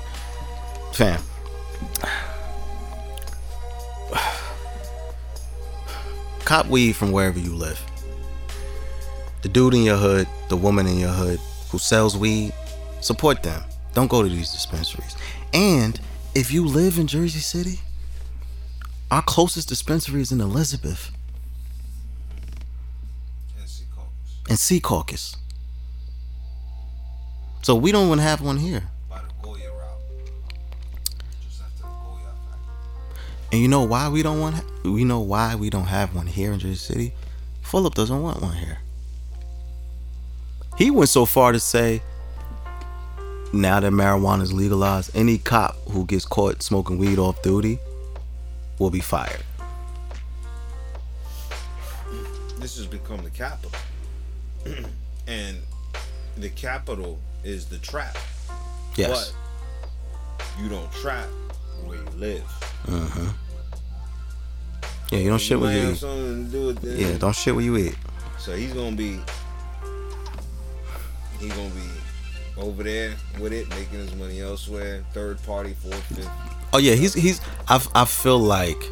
[0.92, 1.22] fam
[6.46, 7.84] cop weed from wherever you live.
[9.42, 11.40] The dude in your hood, the woman in your hood
[11.70, 12.54] who sells weed,
[13.02, 13.62] support them.
[13.94, 15.16] Don't go to these dispensaries.
[15.54, 16.00] And
[16.34, 17.80] if you live in Jersey City,
[19.12, 21.12] our closest dispensary is in Elizabeth
[24.50, 25.38] and Secaucus.
[27.62, 28.84] So we don't even have one here.
[29.10, 31.10] By the Goya route.
[31.48, 33.52] Just after the Goya factory.
[33.52, 36.52] And you know why we don't want we know why we don't have one here
[36.52, 37.14] in Jersey City?
[37.64, 38.80] Fulop doesn't want one here.
[40.78, 42.02] He went so far to say
[43.54, 47.80] now that marijuana is legalized, any cop who gets caught smoking weed off duty
[48.80, 49.44] will be fired.
[52.60, 53.72] This has become the capital.
[55.28, 55.58] and
[56.38, 58.18] the capital is the trap.
[58.96, 59.34] Yes.
[60.38, 61.28] But you don't trap
[61.84, 62.44] where you live.
[62.86, 63.28] Mm-hmm.
[65.12, 66.00] Yeah, you don't shit where you eat.
[66.00, 66.76] do.
[66.84, 67.96] Yeah, don't shit where you eat.
[68.40, 69.20] So he's gonna be
[71.40, 76.55] he gonna be over there with it, making his money elsewhere, third party, fourth, fifth.
[76.76, 77.40] Oh yeah, he's he's.
[77.70, 78.84] I I feel like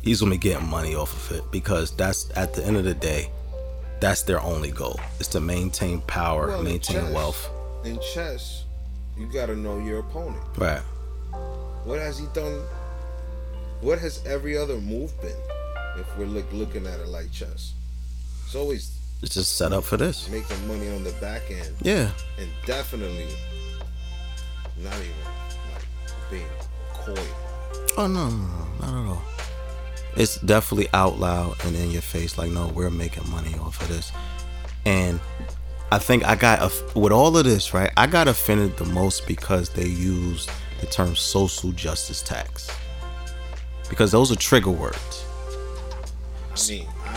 [0.00, 2.94] he's gonna be getting money off of it because that's at the end of the
[2.94, 3.30] day,
[4.00, 7.50] that's their only goal is to maintain power, Well, in maintain chess- wealth.
[7.84, 8.64] In chess,
[9.18, 10.42] you gotta know your opponent.
[10.56, 10.80] Right.
[11.84, 12.62] What has he done?
[13.82, 15.36] What has every other move been?
[15.98, 17.74] If we're look, looking at it like chess,
[18.46, 20.26] it's always It's just set up for this.
[20.30, 22.12] making money on the back end, Yeah.
[22.38, 23.28] and definitely
[24.78, 25.26] not even
[25.74, 26.46] like being
[27.96, 29.22] Oh no, no, no, not at all.
[30.16, 32.38] It's definitely out loud and in your face.
[32.38, 34.12] Like, no, we're making money off of this.
[34.84, 35.20] And
[35.90, 36.60] I think I got
[36.94, 37.90] with all of this, right?
[37.96, 40.50] I got offended the most because they used
[40.80, 42.70] the term social justice tax.
[43.88, 45.24] Because those are trigger words.
[46.52, 47.16] I mean, I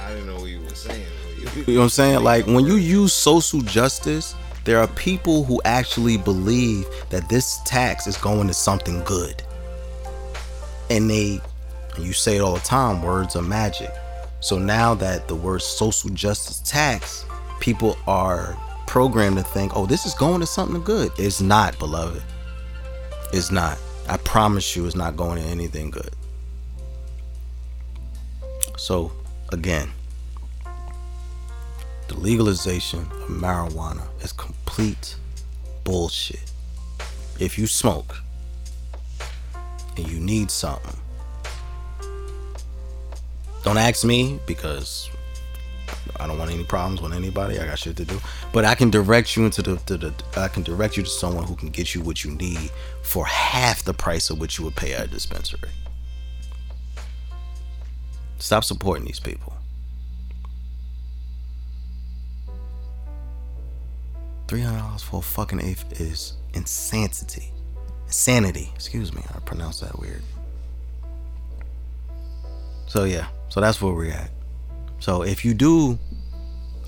[0.00, 1.06] I didn't know what you were saying.
[1.38, 2.24] You know what I'm saying?
[2.24, 4.34] Like when you use social justice,
[4.68, 9.42] There are people who actually believe that this tax is going to something good.
[10.90, 11.40] And they,
[11.96, 13.90] and you say it all the time, words are magic.
[14.40, 17.24] So now that the word social justice tax,
[17.60, 21.12] people are programmed to think, oh, this is going to something good.
[21.16, 22.22] It's not, beloved.
[23.32, 23.78] It's not.
[24.06, 26.10] I promise you, it's not going to anything good.
[28.76, 29.12] So,
[29.50, 29.88] again,
[32.08, 34.32] the legalization of marijuana is
[34.78, 35.16] complete
[35.82, 36.52] bullshit.
[37.40, 38.16] If you smoke
[39.96, 40.96] and you need something,
[43.64, 45.10] don't ask me because
[46.20, 47.58] I don't want any problems with anybody.
[47.58, 48.20] I got shit to do.
[48.52, 51.42] But I can direct you into the, to the I can direct you to someone
[51.42, 52.70] who can get you what you need
[53.02, 55.70] for half the price of what you would pay at a dispensary.
[58.38, 59.57] Stop supporting these people.
[64.48, 67.52] Three hundred dollars for a fucking eighth is insanity.
[68.06, 68.72] Insanity.
[68.74, 69.22] Excuse me.
[69.34, 70.22] I pronounced that weird.
[72.86, 73.28] So yeah.
[73.50, 74.30] So that's where we're at.
[75.00, 75.98] So if you do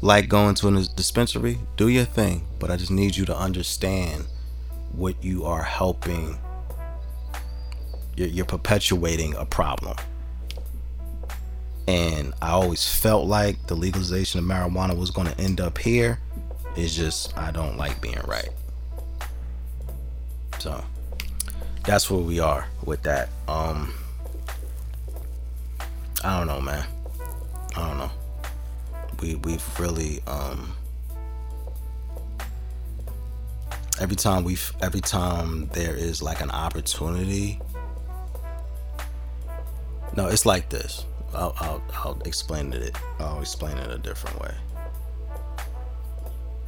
[0.00, 2.46] like going to a dispensary, do your thing.
[2.58, 4.24] But I just need you to understand
[4.92, 6.38] what you are helping.
[8.16, 9.96] You're, you're perpetuating a problem.
[11.86, 16.20] And I always felt like the legalization of marijuana was going to end up here.
[16.77, 18.51] It's just, I don't like being right.
[20.59, 20.85] So
[21.85, 23.31] that's where we are with that.
[23.49, 23.95] Um,
[26.23, 26.85] I don't know, man.
[27.77, 28.11] I don't know.
[29.23, 30.75] We we've really um
[34.01, 37.61] every time we every time there is like an opportunity.
[40.16, 41.05] No, it's like this.
[41.35, 42.97] I'll I'll, I'll explain it.
[43.18, 44.55] I'll explain it a different way.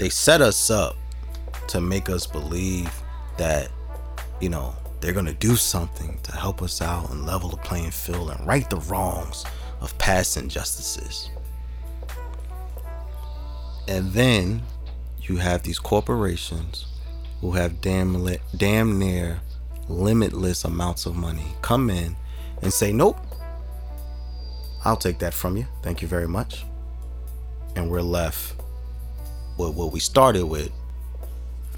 [0.03, 0.97] They set us up
[1.69, 2.93] to make us believe
[3.37, 3.71] that
[4.41, 8.31] you know they're gonna do something to help us out and level the playing field
[8.33, 9.45] and right the wrongs
[9.81, 11.31] of past injustices.
[13.87, 14.63] And then
[15.21, 16.87] you have these corporations
[17.41, 19.41] who have damn, li- damn near
[19.89, 22.17] limitless amounts of money come in
[22.61, 23.21] and say, Nope,
[24.85, 25.67] I'll take that from you.
[25.81, 26.65] Thank you very much.
[27.77, 28.57] And we're left
[29.69, 30.71] with what we started with,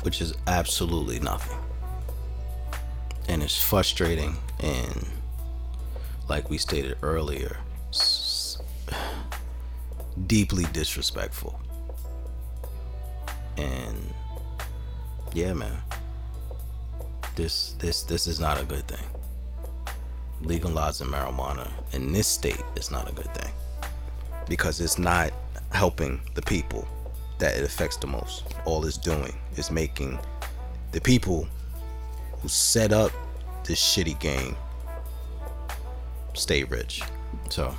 [0.02, 1.58] which is absolutely nothing.
[3.28, 5.06] And it's frustrating and,
[6.28, 7.56] like we stated earlier,
[10.26, 11.58] deeply disrespectful.
[13.56, 13.96] And
[15.32, 15.76] yeah, man.
[17.36, 19.04] This this this is not a good thing.
[20.42, 23.52] Legalizing marijuana in this state is not a good thing.
[24.48, 25.32] Because it's not
[25.72, 26.86] helping the people
[27.44, 28.44] that it affects the most.
[28.64, 30.18] All it's doing is making
[30.92, 31.46] the people
[32.40, 33.12] who set up
[33.64, 34.56] this shitty game
[36.32, 37.02] stay rich.
[37.50, 37.74] So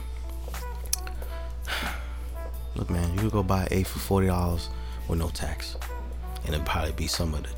[2.75, 4.69] Look, man, you could go buy eight for forty dollars
[5.07, 5.77] with no tax,
[6.45, 7.49] and it'd probably be some of the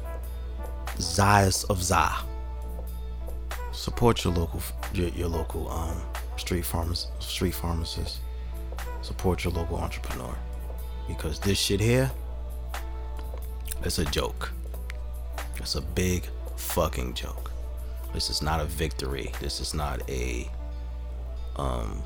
[1.02, 2.10] zias of Za.
[3.74, 4.62] Support your local,
[4.94, 6.02] your, your local um,
[6.38, 8.22] street farmers, street pharmacists.
[9.02, 10.38] Support your local entrepreneur,
[11.08, 12.12] because this shit here,
[13.84, 14.52] it's a joke.
[15.58, 16.24] It's a big
[16.56, 17.52] fucking joke.
[18.14, 19.32] This is not a victory.
[19.40, 20.50] This is not a
[21.56, 22.04] um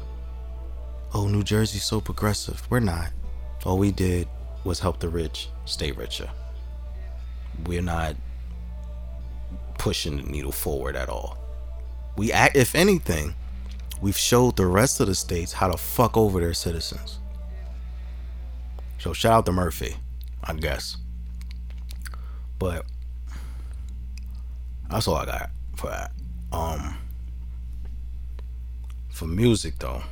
[1.13, 2.65] oh, New Jersey's so progressive.
[2.69, 3.11] We're not.
[3.65, 4.27] All we did
[4.63, 6.29] was help the rich stay richer.
[7.65, 8.15] We're not
[9.77, 11.37] pushing the needle forward at all.
[12.17, 13.35] We act, if anything,
[14.01, 17.19] we've showed the rest of the states how to fuck over their citizens.
[19.01, 19.95] So shout out to Murphy,
[20.43, 20.95] I guess.
[22.59, 22.85] But
[24.91, 26.11] that's all I got for that.
[26.51, 26.97] Um,
[29.09, 30.03] for music though.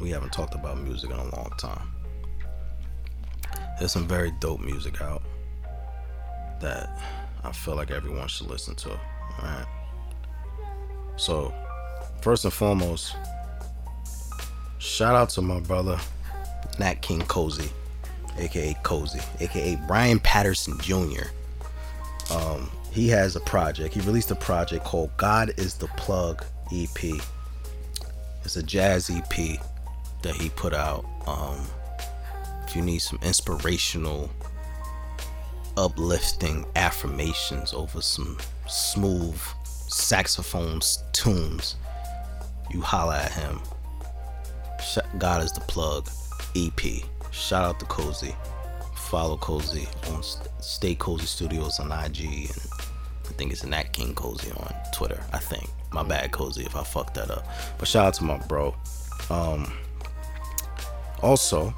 [0.00, 1.92] We haven't talked about music in a long time.
[3.80, 5.22] There's some very dope music out
[6.60, 7.02] that
[7.42, 8.90] I feel like everyone should listen to.
[9.40, 9.66] Alright.
[11.16, 11.52] So,
[12.20, 13.16] first and foremost,
[14.78, 15.98] shout out to my brother
[16.78, 17.70] Nat King Cozy,
[18.38, 21.28] aka Cozy, aka Brian Patterson Jr.
[22.32, 23.94] Um, he has a project.
[23.94, 27.20] He released a project called God is the Plug EP.
[28.44, 29.60] It's a jazz EP
[30.22, 31.04] that he put out.
[31.26, 31.60] Um,
[32.66, 34.30] if you need some inspirational,
[35.76, 40.80] uplifting affirmations over some smooth saxophone
[41.12, 41.76] tunes,
[42.70, 43.60] you holla at him.
[45.18, 46.08] God is the plug
[46.54, 47.02] EP.
[47.36, 48.34] Shout out to Cozy
[49.06, 50.22] follow Cozy on
[50.60, 52.68] Stay Cozy Studios on IG, and
[53.24, 55.22] I think it's Nat King Cozy on Twitter.
[55.32, 55.70] I think.
[55.92, 57.46] My bad, Cozy, if I fucked that up.
[57.78, 58.74] But shout out to my bro.
[59.30, 59.72] Um,
[61.22, 61.72] also,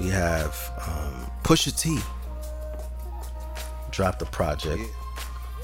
[0.00, 0.56] we have
[0.88, 2.00] um, Pusha T
[3.90, 4.82] dropped a project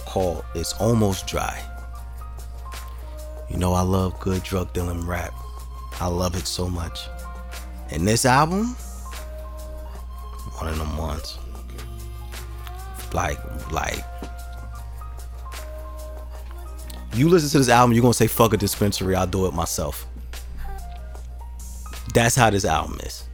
[0.05, 1.59] called "It's Almost Dry."
[3.49, 5.33] You know I love good drug dealing rap.
[6.01, 7.09] I love it so much.
[7.93, 8.77] And this album,
[10.59, 11.39] one of them ones.
[13.13, 13.39] Like,
[13.73, 14.05] like,
[17.15, 20.07] you listen to this album, you're gonna say fuck a dispensary, I'll do it myself.
[22.15, 23.25] That's how this album is.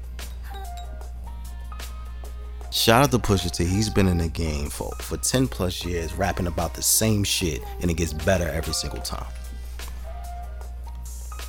[2.71, 3.65] Shout out to Pusha T.
[3.65, 7.63] He's been in the game for, for 10 plus years, rapping about the same shit,
[7.81, 9.27] and it gets better every single time.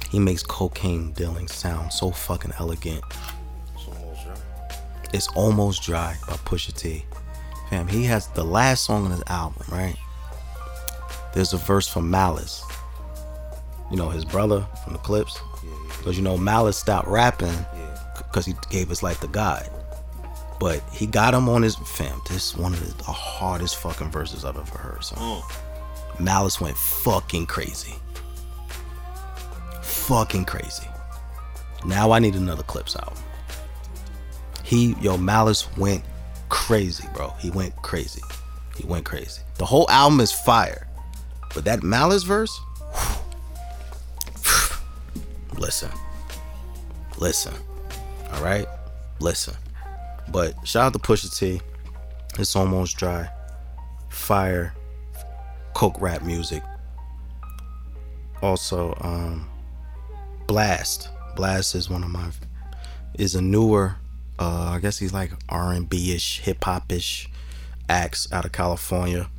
[0.10, 3.04] He makes cocaine dealing sound so fucking elegant.
[3.76, 5.10] It's almost dry.
[5.14, 7.06] It's almost dry by Pusha T.
[7.70, 9.98] Fam, he has the last song on his album, right?
[11.34, 12.64] There's a verse from Malice.
[13.92, 15.40] You know, his brother from the Clipse.
[15.98, 17.66] Because you know, Malice stopped rapping
[18.18, 19.70] because he gave his life to God.
[20.60, 22.22] But he got him on his fam.
[22.30, 25.04] This is one of the hardest fucking verses I've ever heard.
[25.04, 26.20] So mm.
[26.20, 27.96] Malice went fucking crazy
[30.08, 30.88] fucking crazy.
[31.86, 33.22] Now I need another Clipse album.
[34.64, 36.04] He, yo, Malice went
[36.48, 37.34] crazy, bro.
[37.40, 38.22] He went crazy.
[38.78, 39.42] He went crazy.
[39.58, 40.88] The whole album is fire.
[41.54, 42.58] But that Malice verse,
[45.58, 45.92] listen.
[47.18, 47.54] Listen.
[48.32, 48.68] All right?
[49.20, 49.56] Listen.
[50.30, 51.60] But shout out to Pusha T.
[52.40, 53.30] It's almost dry.
[54.10, 54.74] Fire.
[55.74, 56.64] Coke rap music.
[58.42, 59.50] Also, um,
[60.48, 61.10] Blxst.
[61.36, 62.30] Blast is one of my
[63.16, 63.96] is a newer
[64.40, 67.30] uh I guess he's like R&B ish, hip hop ish
[67.90, 69.30] acts out of California.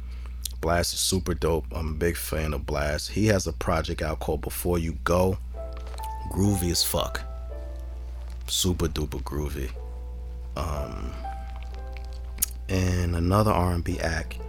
[0.61, 1.65] Blxst is super dope.
[1.73, 3.11] I'm a big fan of Blxst.
[3.11, 5.39] He has a project out called Before You Go.
[6.31, 7.23] Groovy as fuck.
[8.47, 9.71] Super duper groovy.
[10.57, 11.13] Um
[12.69, 14.41] and another R&B act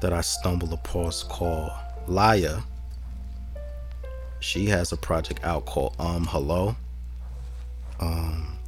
[0.00, 1.70] that I stumbled upon is called
[2.08, 2.58] Laya
[4.44, 6.76] she has a project out called Um Hello.
[7.98, 8.58] Um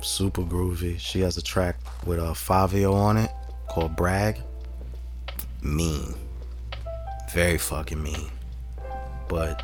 [0.00, 0.98] super groovy.
[0.98, 3.30] She has a track with a uh, Fivio on it
[3.68, 4.40] called Brag.
[5.62, 6.12] Mean.
[7.32, 8.30] Very fucking mean.
[9.28, 9.62] But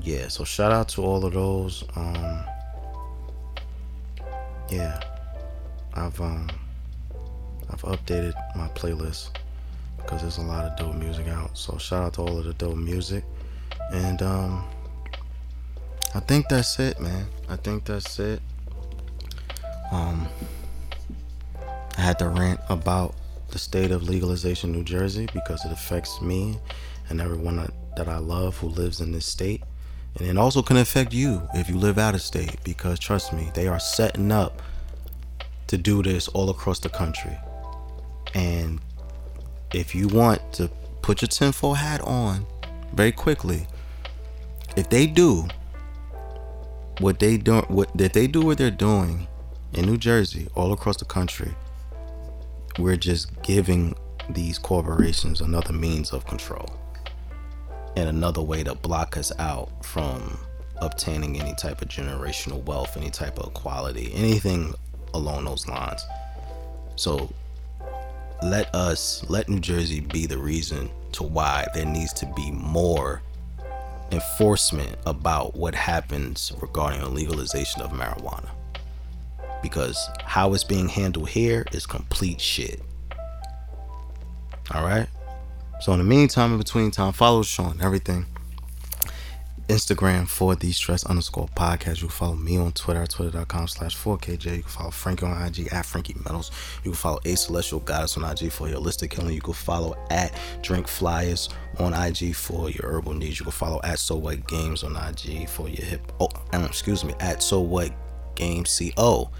[0.00, 1.82] yeah, so shout out to all of those.
[1.96, 2.44] Um
[4.70, 5.00] yeah.
[5.94, 6.48] I've um
[7.70, 9.30] I've updated my playlist
[9.96, 11.58] because there's a lot of dope music out.
[11.58, 13.24] So shout out to all of the dope music.
[13.92, 14.64] And um
[16.14, 17.26] I think that's it, man.
[17.48, 18.40] I think that's it.
[19.90, 20.28] Um
[21.96, 23.14] I had to rant about
[23.50, 26.58] the state of legalization in New Jersey because it affects me
[27.10, 29.62] and everyone that I love who lives in this state.
[30.18, 33.50] And it also can affect you if you live out of state because trust me,
[33.54, 34.62] they are setting up
[35.66, 37.36] to do this all across the country.
[38.34, 38.80] And
[39.74, 40.68] if you want to
[41.02, 42.46] put your tinfoil hat on
[42.94, 43.66] very quickly,
[44.76, 45.46] if they do
[47.00, 49.26] what they don't what if they do what they're doing
[49.72, 51.50] in New Jersey, all across the country,
[52.78, 53.94] we're just giving
[54.30, 56.68] these corporations another means of control
[57.96, 60.38] and another way to block us out from
[60.76, 64.74] obtaining any type of generational wealth, any type of equality, anything
[65.14, 66.04] along those lines.
[66.96, 67.32] So
[68.42, 73.22] let us let New Jersey be the reason to why there needs to be more
[74.12, 78.50] enforcement about what happens regarding the legalization of marijuana.
[79.62, 82.82] Because how it's being handled here is complete shit.
[84.74, 85.08] Alright?
[85.80, 88.26] So in the meantime, in between time, follow Sean, everything.
[89.68, 91.96] Instagram for the stress underscore podcast.
[92.02, 94.56] You can follow me on Twitter, at twitter.com slash 4KJ.
[94.56, 96.50] You can follow Frankie on IG at Frankie Metals.
[96.84, 99.34] You can follow A Celestial Goddess on IG for your holistic healing.
[99.34, 101.48] You can follow at Drink Flyers
[101.78, 103.38] on IG for your herbal needs.
[103.38, 106.12] You can follow at So What Games on IG for your hip.
[106.20, 107.92] Oh, um, excuse me, at So What
[108.34, 109.30] Games CO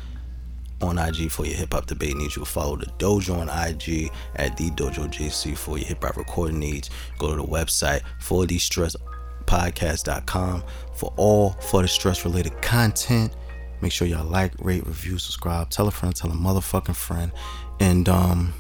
[0.83, 2.37] on IG for your hip hop debate needs.
[2.37, 6.17] You can follow the dojo on IG at the dojo JC for your hip hop
[6.17, 6.91] recording needs.
[7.19, 8.97] Go to the website for the stress
[9.43, 10.63] podcast.com
[10.95, 13.35] for all for the stress related content.
[13.81, 17.33] Make sure y'all like, rate, review, subscribe, tell a friend, tell a motherfucking friend,
[17.81, 18.55] and um,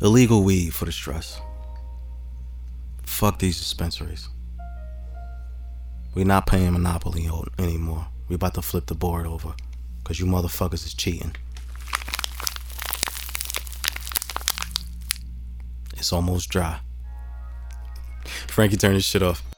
[0.00, 1.40] illegal weed for the stress.
[3.04, 4.28] Fuck these dispensaries.
[6.14, 7.28] We're not paying Monopoly
[7.58, 8.06] anymore.
[8.28, 9.54] We about to flip the board over.
[10.04, 11.34] Cause you motherfuckers is cheating.
[15.96, 16.80] It's almost dry.
[18.48, 19.51] Frankie, turn this shit off.